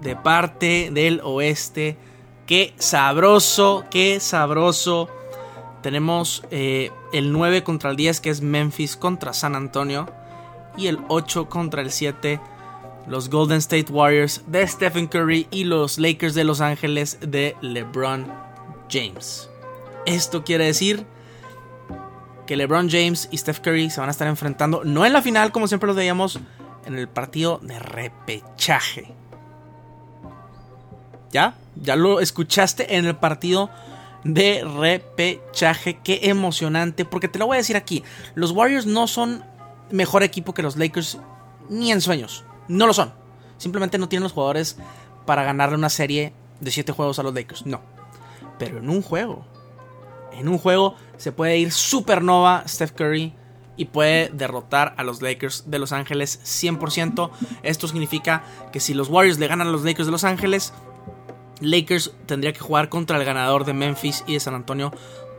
De 0.00 0.16
parte 0.16 0.90
del 0.92 1.20
oeste. 1.24 1.96
Qué 2.46 2.74
sabroso, 2.78 3.84
qué 3.90 4.20
sabroso. 4.20 5.08
Tenemos 5.82 6.42
el 6.50 7.32
9 7.32 7.62
contra 7.62 7.90
el 7.90 7.96
10 7.96 8.20
que 8.20 8.30
es 8.30 8.40
Memphis 8.40 8.96
contra 8.96 9.32
San 9.32 9.54
Antonio 9.54 10.08
y 10.76 10.88
el 10.88 10.98
8 11.08 11.48
contra 11.48 11.82
el 11.82 11.92
7 11.92 12.40
los 13.08 13.30
Golden 13.30 13.58
State 13.58 13.90
Warriors 13.90 14.42
de 14.46 14.66
Stephen 14.66 15.06
Curry 15.06 15.48
y 15.50 15.64
los 15.64 15.98
Lakers 15.98 16.34
de 16.34 16.44
Los 16.44 16.60
Ángeles 16.60 17.18
de 17.20 17.56
LeBron 17.60 18.30
James. 18.90 19.48
Esto 20.06 20.44
quiere 20.44 20.66
decir 20.66 21.06
que 22.46 22.56
LeBron 22.56 22.88
James 22.88 23.28
y 23.30 23.38
Steph 23.38 23.60
Curry 23.60 23.90
se 23.90 24.00
van 24.00 24.08
a 24.08 24.12
estar 24.12 24.28
enfrentando, 24.28 24.82
no 24.84 25.04
en 25.04 25.12
la 25.12 25.22
final 25.22 25.52
como 25.52 25.68
siempre 25.68 25.86
lo 25.86 25.94
veíamos, 25.94 26.38
en 26.88 26.98
el 26.98 27.08
partido 27.08 27.60
de 27.62 27.78
repechaje. 27.78 29.14
¿Ya? 31.30 31.54
Ya 31.76 31.94
lo 31.96 32.20
escuchaste 32.20 32.96
en 32.96 33.04
el 33.04 33.16
partido 33.16 33.70
de 34.24 34.64
repechaje. 34.64 36.00
Qué 36.02 36.20
emocionante. 36.24 37.04
Porque 37.04 37.28
te 37.28 37.38
lo 37.38 37.46
voy 37.46 37.56
a 37.56 37.58
decir 37.58 37.76
aquí. 37.76 38.02
Los 38.34 38.50
Warriors 38.52 38.86
no 38.86 39.06
son 39.06 39.44
mejor 39.90 40.22
equipo 40.22 40.54
que 40.54 40.62
los 40.62 40.76
Lakers 40.76 41.18
ni 41.68 41.92
en 41.92 42.00
sueños. 42.00 42.44
No 42.66 42.86
lo 42.86 42.94
son. 42.94 43.12
Simplemente 43.58 43.98
no 43.98 44.08
tienen 44.08 44.24
los 44.24 44.32
jugadores 44.32 44.76
para 45.26 45.44
ganarle 45.44 45.76
una 45.76 45.90
serie 45.90 46.32
de 46.60 46.70
7 46.70 46.92
juegos 46.92 47.18
a 47.18 47.22
los 47.22 47.34
Lakers. 47.34 47.66
No. 47.66 47.82
Pero 48.58 48.78
en 48.78 48.88
un 48.88 49.02
juego. 49.02 49.44
En 50.32 50.48
un 50.48 50.58
juego 50.58 50.94
se 51.16 51.32
puede 51.32 51.58
ir 51.58 51.72
supernova 51.72 52.64
Steph 52.66 52.92
Curry 52.92 53.34
y 53.78 53.86
puede 53.86 54.28
derrotar 54.28 54.94
a 54.98 55.04
los 55.04 55.22
Lakers 55.22 55.70
de 55.70 55.78
Los 55.78 55.92
Ángeles 55.92 56.40
100%. 56.44 57.30
Esto 57.62 57.88
significa 57.88 58.44
que 58.72 58.80
si 58.80 58.92
los 58.92 59.08
Warriors 59.08 59.38
le 59.38 59.46
ganan 59.46 59.68
a 59.68 59.70
los 59.70 59.84
Lakers 59.84 60.06
de 60.06 60.12
Los 60.12 60.24
Ángeles, 60.24 60.74
Lakers 61.60 62.12
tendría 62.26 62.52
que 62.52 62.60
jugar 62.60 62.90
contra 62.90 63.16
el 63.16 63.24
ganador 63.24 63.64
de 63.64 63.72
Memphis 63.72 64.24
y 64.26 64.34
de 64.34 64.40
San 64.40 64.54
Antonio 64.54 64.92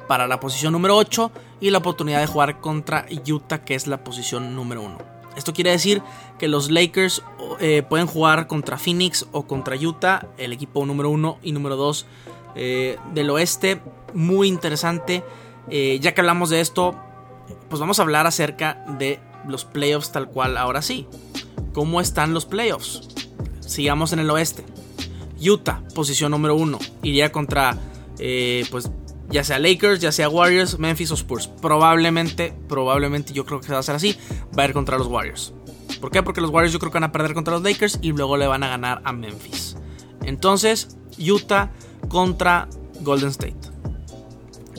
para 0.07 0.27
la 0.27 0.39
posición 0.39 0.73
número 0.73 0.97
8 0.97 1.31
y 1.61 1.69
la 1.69 1.77
oportunidad 1.77 2.19
de 2.19 2.25
jugar 2.25 2.59
contra 2.59 3.05
Utah 3.27 3.63
que 3.63 3.75
es 3.75 3.85
la 3.85 4.03
posición 4.03 4.55
número 4.55 4.81
1. 4.81 4.97
Esto 5.35 5.53
quiere 5.53 5.69
decir 5.69 6.01
que 6.37 6.47
los 6.47 6.71
Lakers 6.71 7.21
eh, 7.59 7.83
pueden 7.87 8.07
jugar 8.07 8.47
contra 8.47 8.77
Phoenix 8.77 9.27
o 9.31 9.45
contra 9.45 9.75
Utah, 9.75 10.27
el 10.37 10.51
equipo 10.51 10.85
número 10.85 11.09
1 11.11 11.39
y 11.43 11.51
número 11.51 11.75
2 11.75 12.05
eh, 12.55 12.97
del 13.13 13.29
oeste. 13.29 13.81
Muy 14.13 14.47
interesante. 14.47 15.23
Eh, 15.69 15.99
ya 16.01 16.13
que 16.13 16.21
hablamos 16.21 16.49
de 16.49 16.61
esto, 16.61 16.95
pues 17.69 17.79
vamos 17.79 17.99
a 17.99 18.01
hablar 18.01 18.27
acerca 18.27 18.83
de 18.97 19.19
los 19.47 19.65
playoffs 19.65 20.11
tal 20.11 20.27
cual 20.29 20.57
ahora 20.57 20.81
sí. 20.81 21.07
¿Cómo 21.73 22.01
están 22.01 22.33
los 22.33 22.45
playoffs? 22.45 23.07
Sigamos 23.59 24.13
en 24.13 24.19
el 24.19 24.29
oeste. 24.29 24.65
Utah, 25.41 25.81
posición 25.95 26.31
número 26.31 26.55
1, 26.55 26.79
iría 27.03 27.31
contra 27.31 27.77
pues 28.17 28.91
ya 29.29 29.43
sea 29.43 29.59
Lakers, 29.59 30.01
ya 30.01 30.11
sea 30.11 30.27
Warriors, 30.27 30.79
Memphis 30.79 31.11
o 31.11 31.13
Spurs. 31.13 31.47
Probablemente, 31.47 32.53
probablemente 32.67 33.31
yo 33.31 33.45
creo 33.45 33.61
que 33.61 33.71
va 33.71 33.79
a 33.79 33.83
ser 33.83 33.95
así, 33.95 34.17
va 34.57 34.63
a 34.63 34.65
ir 34.65 34.73
contra 34.73 34.97
los 34.97 35.07
Warriors. 35.07 35.53
¿Por 36.01 36.11
qué? 36.11 36.23
Porque 36.23 36.41
los 36.41 36.49
Warriors 36.49 36.73
yo 36.73 36.79
creo 36.79 36.91
que 36.91 36.97
van 36.97 37.05
a 37.05 37.11
perder 37.11 37.33
contra 37.33 37.53
los 37.53 37.63
Lakers 37.63 37.99
y 38.01 38.11
luego 38.11 38.37
le 38.37 38.47
van 38.47 38.63
a 38.63 38.67
ganar 38.67 39.01
a 39.05 39.13
Memphis. 39.13 39.77
Entonces, 40.23 40.97
Utah 41.17 41.71
contra 42.07 42.67
Golden 43.01 43.29
State. 43.29 43.59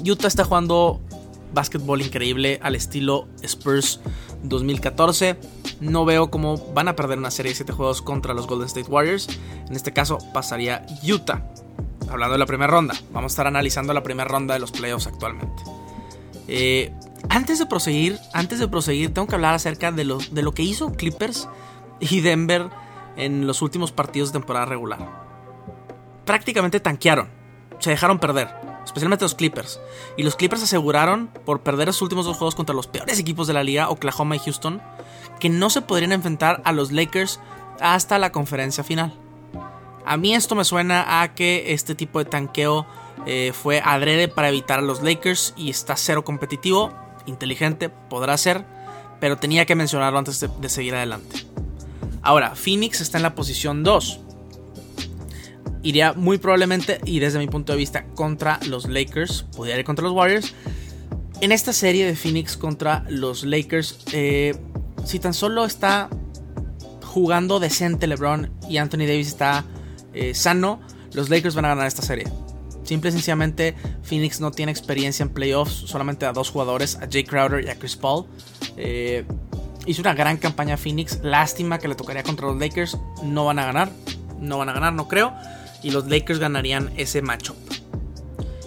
Utah 0.05 0.29
está 0.29 0.45
jugando 0.45 1.01
básquetbol 1.53 2.03
increíble 2.03 2.59
al 2.63 2.75
estilo 2.75 3.29
Spurs 3.43 4.01
2014. 4.43 5.37
No 5.81 6.05
veo 6.05 6.31
cómo 6.31 6.57
van 6.73 6.89
a 6.89 6.97
perder 6.97 7.19
una 7.19 7.31
serie 7.31 7.53
de 7.53 7.57
7 7.57 7.73
juegos 7.73 8.03
contra 8.03 8.35
los 8.35 8.47
Golden 8.47 8.67
State 8.67 8.91
Warriors. 8.91 9.29
En 9.69 9.77
este 9.77 9.93
caso 9.93 10.19
pasaría 10.33 10.87
Utah 11.03 11.45
hablando 12.11 12.33
de 12.33 12.39
la 12.39 12.47
primera 12.47 12.71
ronda. 12.71 12.95
Vamos 13.13 13.33
a 13.33 13.35
estar 13.35 13.47
analizando 13.47 13.95
la 13.95 14.03
primera 14.03 14.29
ronda 14.29 14.55
de 14.55 14.61
los 14.61 14.73
playoffs 14.73 15.07
actualmente. 15.07 15.63
Eh, 16.49 16.93
antes 17.29 17.59
de 17.59 17.67
proseguir, 17.67 18.19
antes 18.33 18.59
de 18.59 18.69
proseguir, 18.69 19.15
tengo 19.15 19.29
que 19.29 19.37
hablar 19.37 19.55
acerca 19.55 19.93
de 19.93 20.05
lo, 20.05 20.19
de 20.19 20.43
lo 20.43 20.53
que 20.53 20.63
hizo 20.63 20.93
Clippers 20.93 21.49
y 22.01 22.21
Denver 22.21 22.69
en 23.17 23.47
los 23.47 23.63
últimos 23.63 23.93
partidos 23.93 24.33
de 24.33 24.41
temporada 24.41 24.67
regular. 24.67 24.99
Prácticamente 26.25 26.81
tanquearon, 26.81 27.29
se 27.79 27.91
dejaron 27.91 28.19
perder, 28.19 28.49
especialmente 28.91 29.25
los 29.25 29.37
Clippers. 29.37 29.81
Y 30.17 30.25
los 30.25 30.35
Clippers 30.35 30.65
aseguraron, 30.65 31.29
por 31.45 31.63
perder 31.63 31.87
los 31.87 32.03
últimos 32.03 32.27
dos 32.27 32.37
juegos 32.37 32.57
contra 32.57 32.75
los 32.75 32.89
peores 32.89 33.21
equipos 33.21 33.47
de 33.47 33.55
la 33.55 33.63
liga, 33.63 33.89
Oklahoma 33.89 34.35
y 34.35 34.41
Houston, 34.41 34.83
que 35.39 35.49
no 35.49 35.71
se 35.71 35.81
podrían 35.81 36.11
enfrentar 36.11 36.61
a 36.65 36.73
los 36.73 36.91
Lakers 36.91 37.39
hasta 37.81 38.19
la 38.19 38.33
conferencia 38.33 38.83
final. 38.83 39.15
A 40.05 40.17
mí 40.17 40.35
esto 40.35 40.57
me 40.57 40.65
suena 40.65 41.23
a 41.23 41.35
que 41.35 41.73
este 41.73 41.95
tipo 41.95 42.19
de 42.19 42.25
tanqueo 42.25 42.85
eh, 43.27 43.53
fue 43.55 43.81
adrede 43.85 44.27
para 44.27 44.49
evitar 44.49 44.81
a 44.81 44.83
los 44.83 45.03
Lakers 45.03 45.55
y 45.57 45.71
está 45.71 45.95
cero 45.97 46.25
competitivo, 46.25 46.93
inteligente, 47.27 47.91
podrá 47.91 48.37
ser, 48.37 48.65
pero 49.21 49.37
tenía 49.37 49.67
que 49.67 49.77
mencionarlo 49.77 50.19
antes 50.19 50.41
de, 50.41 50.69
seguir 50.69 50.97
adelante. 50.97 51.47
Ahora, 52.23 52.57
Phoenix 52.57 53.01
está 53.01 53.19
en 53.19 53.23
la 53.23 53.37
posición 53.37 53.85
2. 53.85 54.21
Iría 55.83 56.13
muy 56.13 56.39
probablemente, 56.39 57.01
y 57.05 57.19
desde 57.21 57.39
mi 57.39 57.47
punto 57.47 57.73
de 57.73 57.79
vista, 57.79 58.05
contra 58.15 58.61
los 58.67 58.89
Lakers. 58.89 59.47
Podría 59.57 59.79
ir 59.79 59.85
contra 59.85 60.05
los 60.05 60.13
Warriors. 60.13 60.55
En 61.41 61.53
esta 61.53 61.73
serie 61.73 62.07
de 62.07 62.15
Phoenix 62.15 62.57
contra 62.57 63.05
los 63.09 63.45
Lakers, 63.45 63.99
eh, 64.13 64.55
si 65.05 65.19
tan 65.19 65.33
solo 65.33 65.65
está 65.65 66.11
jugando 67.03 67.59
decente 67.61 68.07
LeBron 68.07 68.53
y 68.69 68.77
Anthony 68.77 69.07
Davis 69.07 69.29
está 69.29 69.65
eh, 70.13 70.35
sano, 70.35 70.81
los 71.13 71.31
Lakers 71.31 71.55
van 71.55 71.65
a 71.65 71.69
ganar 71.69 71.87
esta 71.87 72.03
serie. 72.03 72.27
Simple 72.85 73.11
y 73.11 73.13
sencillamente, 73.13 73.75
Phoenix 74.03 74.41
no 74.41 74.51
tiene 74.51 74.73
experiencia 74.73 75.23
en 75.23 75.31
playoffs, 75.31 75.73
solamente 75.73 76.27
a 76.27 76.33
dos 76.33 76.51
jugadores, 76.51 76.97
a 76.97 77.09
Jay 77.11 77.25
Crowder 77.25 77.65
y 77.65 77.69
a 77.69 77.79
Chris 77.79 77.97
Paul. 77.97 78.27
Eh, 78.77 79.25
hizo 79.87 80.03
una 80.03 80.15
gran 80.15 80.37
campaña 80.37 80.77
Phoenix, 80.77 81.21
lástima 81.23 81.79
que 81.79 81.89
le 81.89 81.95
tocaría 81.95 82.23
contra 82.23 82.47
los 82.49 82.59
Lakers, 82.59 82.99
no 83.23 83.45
van 83.45 83.59
a 83.59 83.65
ganar, 83.67 83.91
no 84.41 84.59
van 84.59 84.69
a 84.69 84.73
ganar, 84.73 84.93
no 84.93 85.09
creo, 85.09 85.33
y 85.83 85.91
los 85.91 86.09
Lakers 86.09 86.39
ganarían 86.39 86.93
ese 86.97 87.23
matchup. 87.23 87.57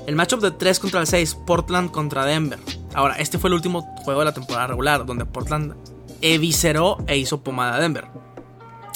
El 0.05 0.15
matchup 0.15 0.41
de 0.41 0.51
3 0.51 0.79
contra 0.79 0.99
el 0.99 1.07
6, 1.07 1.35
Portland 1.45 1.91
contra 1.91 2.25
Denver. 2.25 2.59
Ahora, 2.93 3.15
este 3.15 3.39
fue 3.39 3.49
el 3.49 3.53
último 3.53 3.81
juego 4.03 4.19
de 4.19 4.25
la 4.25 4.33
temporada 4.33 4.67
regular, 4.67 5.05
donde 5.05 5.25
Portland 5.25 5.75
evisceró 6.21 6.97
e 7.07 7.17
hizo 7.17 7.41
pomada 7.41 7.75
a 7.75 7.79
Denver. 7.79 8.07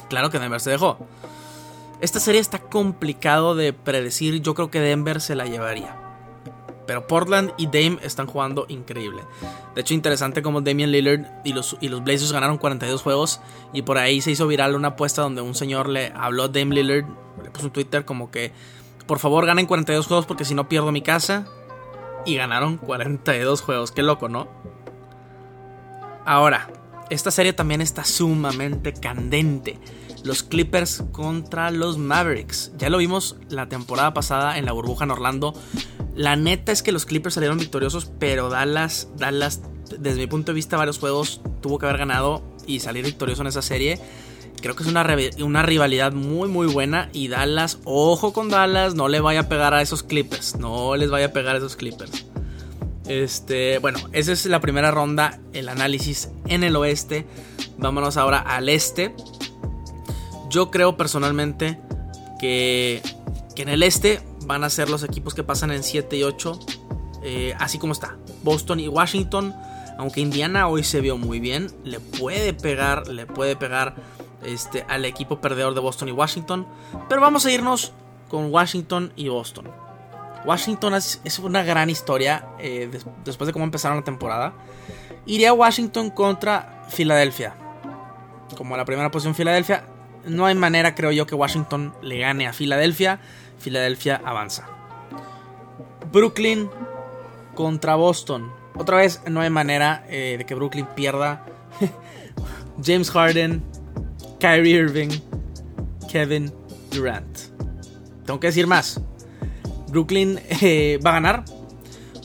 Claro 0.09 0.29
que 0.29 0.39
Denver 0.39 0.61
se 0.61 0.71
dejó. 0.71 0.97
Esta 1.99 2.19
serie 2.19 2.41
está 2.41 2.59
complicado 2.59 3.55
de 3.55 3.73
predecir, 3.73 4.41
yo 4.41 4.53
creo 4.53 4.69
que 4.69 4.79
Denver 4.79 5.19
se 5.19 5.35
la 5.35 5.45
llevaría. 5.45 5.95
Pero 6.85 7.05
Portland 7.05 7.51
y 7.57 7.65
Dame 7.65 7.99
están 8.01 8.27
jugando 8.27 8.65
increíble. 8.69 9.23
De 9.75 9.81
hecho, 9.81 9.93
interesante 9.93 10.41
como 10.41 10.61
Damian 10.61 10.91
Lillard 10.91 11.25
y 11.43 11.53
los, 11.53 11.75
y 11.81 11.89
los 11.89 12.03
Blazers 12.03 12.31
ganaron 12.31 12.57
42 12.57 13.01
juegos. 13.01 13.41
Y 13.73 13.81
por 13.81 13.97
ahí 13.97 14.21
se 14.21 14.31
hizo 14.31 14.47
viral 14.47 14.73
una 14.73 14.89
apuesta 14.89 15.21
donde 15.21 15.41
un 15.41 15.53
señor 15.53 15.89
le 15.89 16.13
habló 16.15 16.43
a 16.43 16.47
Dame 16.47 16.75
Lillard, 16.75 17.05
le 17.47 17.51
puso 17.51 17.67
un 17.67 17.71
Twitter 17.71 18.03
como 18.03 18.29
que 18.29 18.51
por 19.05 19.19
favor 19.19 19.45
ganen 19.45 19.67
42 19.67 20.05
juegos 20.05 20.25
porque 20.25 20.43
si 20.43 20.53
no 20.53 20.67
pierdo 20.67 20.91
mi 20.91 21.01
casa. 21.01 21.47
Y 22.25 22.35
ganaron 22.35 22.75
42 22.77 23.61
juegos, 23.61 23.93
qué 23.93 24.03
loco, 24.03 24.27
¿no? 24.27 24.49
Ahora, 26.25 26.69
esta 27.09 27.31
serie 27.31 27.53
también 27.53 27.79
está 27.79 28.03
sumamente 28.03 28.91
candente. 28.91 29.79
Los 30.25 30.43
Clippers 30.43 31.05
contra 31.13 31.71
los 31.71 31.97
Mavericks. 31.97 32.73
Ya 32.77 32.89
lo 32.89 32.97
vimos 32.97 33.37
la 33.47 33.69
temporada 33.69 34.13
pasada 34.13 34.57
en 34.57 34.65
la 34.65 34.73
burbuja 34.73 35.05
en 35.05 35.11
Orlando. 35.11 35.53
La 36.15 36.35
neta 36.35 36.73
es 36.73 36.83
que 36.83 36.91
los 36.91 37.05
Clippers 37.05 37.35
salieron 37.35 37.59
victoriosos, 37.59 38.11
pero 38.19 38.49
Dallas, 38.49 39.07
Dallas, 39.15 39.61
desde 39.97 40.19
mi 40.19 40.27
punto 40.27 40.51
de 40.51 40.55
vista, 40.55 40.75
varios 40.75 40.99
juegos 40.99 41.39
tuvo 41.61 41.79
que 41.79 41.85
haber 41.85 41.99
ganado 41.99 42.43
y 42.65 42.81
salir 42.81 43.05
victorioso 43.05 43.41
en 43.43 43.47
esa 43.47 43.61
serie. 43.61 44.01
Creo 44.61 44.75
que 44.75 44.83
es 44.83 44.89
una, 44.89 45.05
una, 45.39 45.61
rivalidad 45.61 46.13
muy 46.13 46.49
muy 46.49 46.67
buena 46.67 47.09
y 47.13 47.27
Dallas, 47.27 47.79
ojo 47.85 48.33
con 48.33 48.49
Dallas, 48.49 48.95
no 48.95 49.07
le 49.07 49.19
vaya 49.19 49.41
a 49.41 49.49
pegar 49.49 49.73
a 49.73 49.81
esos 49.81 50.01
Clippers, 50.01 50.55
no 50.55 50.95
les 50.95 51.09
vaya 51.11 51.27
a 51.27 51.31
pegar 51.31 51.55
a 51.55 51.59
esos 51.59 51.75
Clippers. 51.75 52.25
Este, 53.07 53.79
bueno, 53.79 53.99
esa 54.11 54.33
es 54.33 54.45
la 54.47 54.59
primera 54.59 54.91
ronda, 54.91 55.39
el 55.53 55.69
análisis 55.69 56.29
en 56.47 56.63
el 56.63 56.75
oeste. 56.75 57.25
Vámonos 57.77 58.17
ahora 58.17 58.39
al 58.39 58.67
este. 58.67 59.15
Yo 60.49 60.71
creo 60.71 60.97
personalmente 60.97 61.79
que, 62.39 63.01
que 63.55 63.61
en 63.61 63.69
el 63.69 63.83
este 63.83 64.21
van 64.45 64.63
a 64.63 64.69
ser 64.69 64.89
los 64.89 65.03
equipos 65.03 65.33
que 65.33 65.43
pasan 65.43 65.71
en 65.71 65.83
7 65.83 66.17
y 66.17 66.23
8, 66.23 66.59
eh, 67.23 67.53
así 67.59 67.77
como 67.77 67.93
está. 67.93 68.17
Boston 68.43 68.79
y 68.79 68.87
Washington, 68.87 69.53
aunque 69.97 70.21
Indiana 70.21 70.67
hoy 70.67 70.83
se 70.83 71.01
vio 71.01 71.17
muy 71.17 71.39
bien, 71.39 71.71
le 71.83 71.99
puede 71.99 72.53
pegar, 72.53 73.07
le 73.07 73.25
puede 73.25 73.55
pegar 73.55 73.95
este, 74.43 74.85
al 74.87 75.05
equipo 75.05 75.39
perdedor 75.41 75.73
de 75.73 75.79
Boston 75.79 76.09
y 76.09 76.11
Washington. 76.11 76.67
Pero 77.09 77.21
vamos 77.21 77.45
a 77.45 77.51
irnos 77.51 77.93
con 78.29 78.51
Washington 78.51 79.11
y 79.15 79.29
Boston. 79.29 79.69
Washington 80.45 80.93
es, 80.93 81.39
una 81.41 81.63
gran 81.63 81.89
historia 81.89 82.47
eh, 82.59 82.89
después 83.25 83.47
de 83.47 83.53
cómo 83.53 83.65
empezaron 83.65 83.97
la 83.97 84.03
temporada. 84.03 84.53
Iría 85.25 85.53
Washington 85.53 86.09
contra 86.09 86.85
Filadelfia. 86.89 87.53
Como 88.55 88.77
la 88.77 88.85
primera 88.85 89.11
posición 89.11 89.35
Filadelfia. 89.35 89.85
No 90.25 90.45
hay 90.45 90.55
manera, 90.55 90.95
creo 90.95 91.11
yo, 91.11 91.25
que 91.25 91.35
Washington 91.35 91.93
le 92.01 92.19
gane 92.19 92.47
a 92.47 92.53
Filadelfia. 92.53 93.19
Filadelfia 93.59 94.21
avanza. 94.23 94.67
Brooklyn 96.11 96.69
contra 97.55 97.95
Boston. 97.95 98.51
Otra 98.75 98.97
vez, 98.97 99.21
no 99.27 99.41
hay 99.41 99.49
manera 99.49 100.05
eh, 100.07 100.35
de 100.37 100.45
que 100.45 100.55
Brooklyn 100.55 100.87
pierda. 100.95 101.45
James 102.83 103.09
Harden 103.11 103.63
Kyrie 104.39 104.75
Irving, 104.75 105.09
Kevin 106.11 106.51
Durant. 106.91 107.37
Tengo 108.25 108.39
que 108.39 108.47
decir 108.47 108.67
más. 108.67 109.01
Brooklyn 109.89 110.39
eh, 110.61 110.99
va 111.05 111.11
a 111.11 111.13
ganar. 111.13 111.45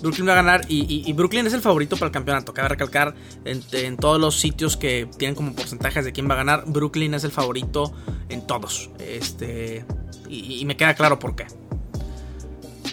Brooklyn 0.02 0.26
va 0.26 0.32
a 0.32 0.36
ganar 0.36 0.62
y, 0.68 1.12
Brooklyn 1.12 1.46
es 1.46 1.52
el 1.52 1.60
favorito 1.60 1.96
para 1.96 2.06
el 2.06 2.12
campeonato. 2.12 2.52
Cabe 2.52 2.70
recalcar 2.70 3.14
en, 3.44 3.96
todos 3.96 4.20
los 4.20 4.40
sitios 4.40 4.76
que 4.76 5.08
tienen 5.16 5.36
como 5.36 5.54
porcentajes 5.54 6.04
de 6.04 6.12
quién 6.12 6.28
va 6.28 6.34
a 6.34 6.38
ganar. 6.38 6.64
Brooklyn 6.66 7.14
es 7.14 7.22
el 7.22 7.30
favorito 7.30 7.92
en 8.28 8.44
todos. 8.44 8.90
Este, 8.98 9.84
y, 10.28 10.64
me 10.64 10.76
queda 10.76 10.94
claro 10.94 11.20
por 11.20 11.36
qué. 11.36 11.46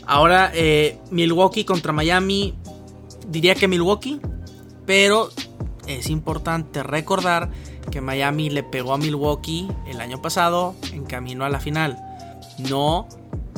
Ahora, 0.06 0.52
eh, 0.54 1.00
Milwaukee 1.10 1.66
contra 1.66 1.92
Miami. 1.92 2.54
Diría 3.28 3.56
que 3.56 3.68
Milwaukee. 3.68 4.22
Pero 4.86 5.32
es 5.88 6.12
importante 6.12 6.84
recordar 6.84 7.50
que 7.92 8.02
Miami 8.02 8.50
le 8.50 8.64
pegó 8.64 8.94
a 8.94 8.98
Milwaukee 8.98 9.68
el 9.88 10.02
año 10.02 10.22
pasado 10.22 10.76
en 10.92 11.06
camino 11.06 11.46
a 11.46 11.50
la 11.50 11.60
final. 11.60 11.98
No 12.58 13.08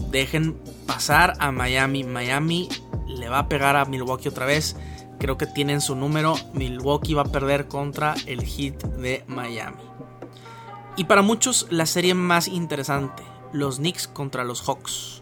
dejen 0.10 0.58
pasar 0.86 1.34
a 1.40 1.52
Miami. 1.52 2.04
Miami 2.04 2.70
le 3.08 3.30
va 3.30 3.40
a 3.40 3.50
pegar 3.50 3.76
a 3.76 3.86
Milwaukee 3.86 4.30
otra 4.30 4.46
vez. 4.46 4.76
Creo 5.20 5.38
que 5.38 5.46
tienen 5.46 5.82
su 5.82 5.96
número. 5.96 6.36
Milwaukee 6.54 7.14
va 7.14 7.24
a 7.24 7.32
perder 7.32 7.68
contra 7.68 8.16
el 8.26 8.44
hit 8.44 8.84
de 8.84 9.24
Miami. 9.28 9.82
Y 10.98 11.06
para 11.06 11.22
muchos 11.22 11.68
la 11.70 11.86
serie 11.86 12.14
más 12.14 12.48
interesante. 12.48 13.24
Los 13.54 13.78
Knicks 13.78 14.08
contra 14.08 14.44
los 14.44 14.62
Hawks. 14.62 15.21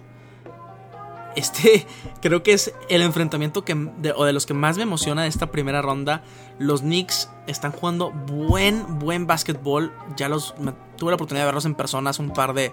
Este 1.39 1.87
creo 2.21 2.43
que 2.43 2.51
es 2.53 2.73
el 2.89 3.01
enfrentamiento 3.01 3.63
que, 3.63 3.73
o 4.15 4.25
de 4.25 4.33
los 4.33 4.45
que 4.45 4.53
más 4.53 4.77
me 4.77 4.83
emociona 4.83 5.23
de 5.23 5.29
esta 5.29 5.51
primera 5.51 5.81
ronda. 5.81 6.21
Los 6.59 6.81
Knicks 6.81 7.29
están 7.47 7.71
jugando 7.71 8.11
buen, 8.11 8.99
buen 8.99 9.25
básquetbol. 9.25 9.93
Ya 10.17 10.27
los 10.27 10.53
tuve 10.97 11.11
la 11.11 11.15
oportunidad 11.15 11.43
de 11.43 11.47
verlos 11.47 11.65
en 11.65 11.75
persona 11.75 12.09
hace 12.09 12.21
un 12.21 12.33
par 12.33 12.53
de, 12.53 12.71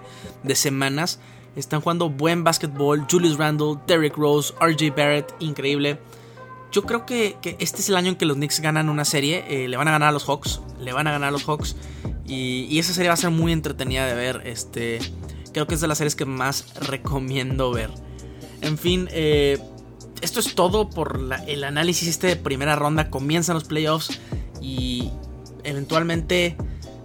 semanas. 0.55 1.19
Están 1.55 1.81
jugando 1.81 2.09
buen 2.09 2.43
básquetbol. 2.43 3.07
Julius 3.09 3.37
Randle, 3.37 3.77
Derrick 3.87 4.17
Rose, 4.17 4.53
RJ 4.59 4.91
Barrett, 4.91 5.33
increíble. 5.39 5.99
Yo 6.69 6.83
creo 6.83 7.05
que, 7.05 7.37
este 7.59 7.79
es 7.79 7.87
el 7.87 7.95
año 7.95 8.09
en 8.09 8.15
que 8.17 8.25
los 8.25 8.35
Knicks 8.35 8.59
ganan 8.59 8.89
una 8.89 9.05
serie. 9.05 9.45
Eh, 9.47 9.69
le 9.69 9.77
van 9.77 9.87
a 9.87 9.91
ganar 9.91 10.09
a 10.09 10.11
los 10.11 10.25
Hawks. 10.25 10.61
Le 10.79 10.91
van 10.91 11.07
a 11.07 11.11
ganar 11.11 11.29
a 11.29 11.31
los 11.31 11.45
Hawks. 11.45 11.77
Y, 12.25 12.67
y, 12.69 12.79
esa 12.79 12.93
serie 12.93 13.07
va 13.07 13.13
a 13.13 13.17
ser 13.17 13.29
muy 13.29 13.53
entretenida 13.53 14.05
de 14.05 14.13
ver. 14.13 14.41
Este, 14.45 14.99
creo 15.53 15.65
que 15.65 15.75
es 15.75 15.81
de 15.81 15.87
las 15.87 15.97
series 15.97 16.17
que 16.17 16.25
más 16.25 16.75
recomiendo 16.81 17.71
ver. 17.71 18.06
En 18.61 18.77
fin, 18.77 19.07
eh, 19.11 19.57
esto 20.21 20.39
es 20.39 20.55
todo 20.55 20.89
por 20.89 21.19
el 21.47 21.63
análisis 21.63 22.07
este 22.07 22.27
de 22.27 22.35
primera 22.35 22.75
ronda. 22.75 23.09
Comienzan 23.09 23.55
los 23.55 23.65
playoffs 23.65 24.19
y 24.61 25.11
eventualmente 25.63 26.57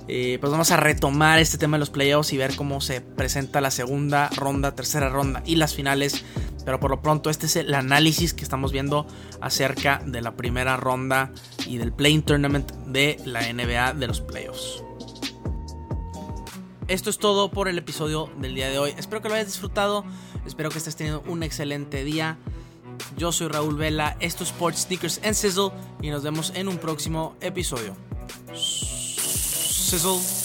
eh, 0.09 0.39
pues 0.41 0.51
vamos 0.51 0.71
a 0.71 0.77
retomar 0.77 1.39
este 1.39 1.59
tema 1.59 1.77
de 1.77 1.81
los 1.81 1.91
playoffs 1.91 2.33
y 2.33 2.37
ver 2.37 2.57
cómo 2.57 2.81
se 2.81 3.01
presenta 3.01 3.61
la 3.61 3.71
segunda 3.71 4.29
ronda, 4.37 4.75
tercera 4.75 5.09
ronda 5.09 5.43
y 5.47 5.57
las 5.57 5.75
finales. 5.75 6.25
Pero 6.65 6.81
por 6.81 6.91
lo 6.91 7.03
pronto 7.03 7.31
este 7.31 7.47
es 7.47 7.57
el 7.57 7.75
análisis 7.75 8.35
que 8.35 8.45
estamos 8.45 8.73
viendo 8.73 9.07
acerca 9.41 10.03
de 10.05 10.21
la 10.21 10.37
primera 10.37 10.77
ronda 10.77 11.33
y 11.67 11.79
del 11.79 11.93
Playing 11.93 12.23
Tournament 12.23 12.73
de 12.87 13.21
la 13.25 13.53
NBA 13.53 13.95
de 13.95 14.07
los 14.07 14.21
playoffs. 14.21 14.83
Esto 16.89 17.11
es 17.11 17.19
todo 17.19 17.51
por 17.51 17.69
el 17.69 17.79
episodio 17.79 18.31
del 18.39 18.55
día 18.55 18.69
de 18.69 18.79
hoy. 18.79 18.95
Espero 18.99 19.23
que 19.23 19.29
lo 19.29 19.35
hayas 19.35 19.47
disfrutado. 19.47 20.05
Espero 20.47 20.71
que 20.71 20.79
estés 20.79 20.97
teniendo 20.97 21.23
un 21.27 21.43
excelente 21.43 22.05
día. 22.05 22.37
Yo 23.17 23.33
soy 23.33 23.49
Raúl 23.49 23.77
Vela, 23.77 24.17
esto 24.21 24.45
es 24.45 24.51
Sports 24.51 24.83
Sneakers 24.83 25.21
and 25.25 25.35
Sizzle 25.35 25.71
y 26.01 26.11
nos 26.11 26.23
vemos 26.23 26.53
en 26.55 26.69
un 26.69 26.79
próximo 26.79 27.37
episodio. 27.41 27.97
Sizzle. 28.55 30.42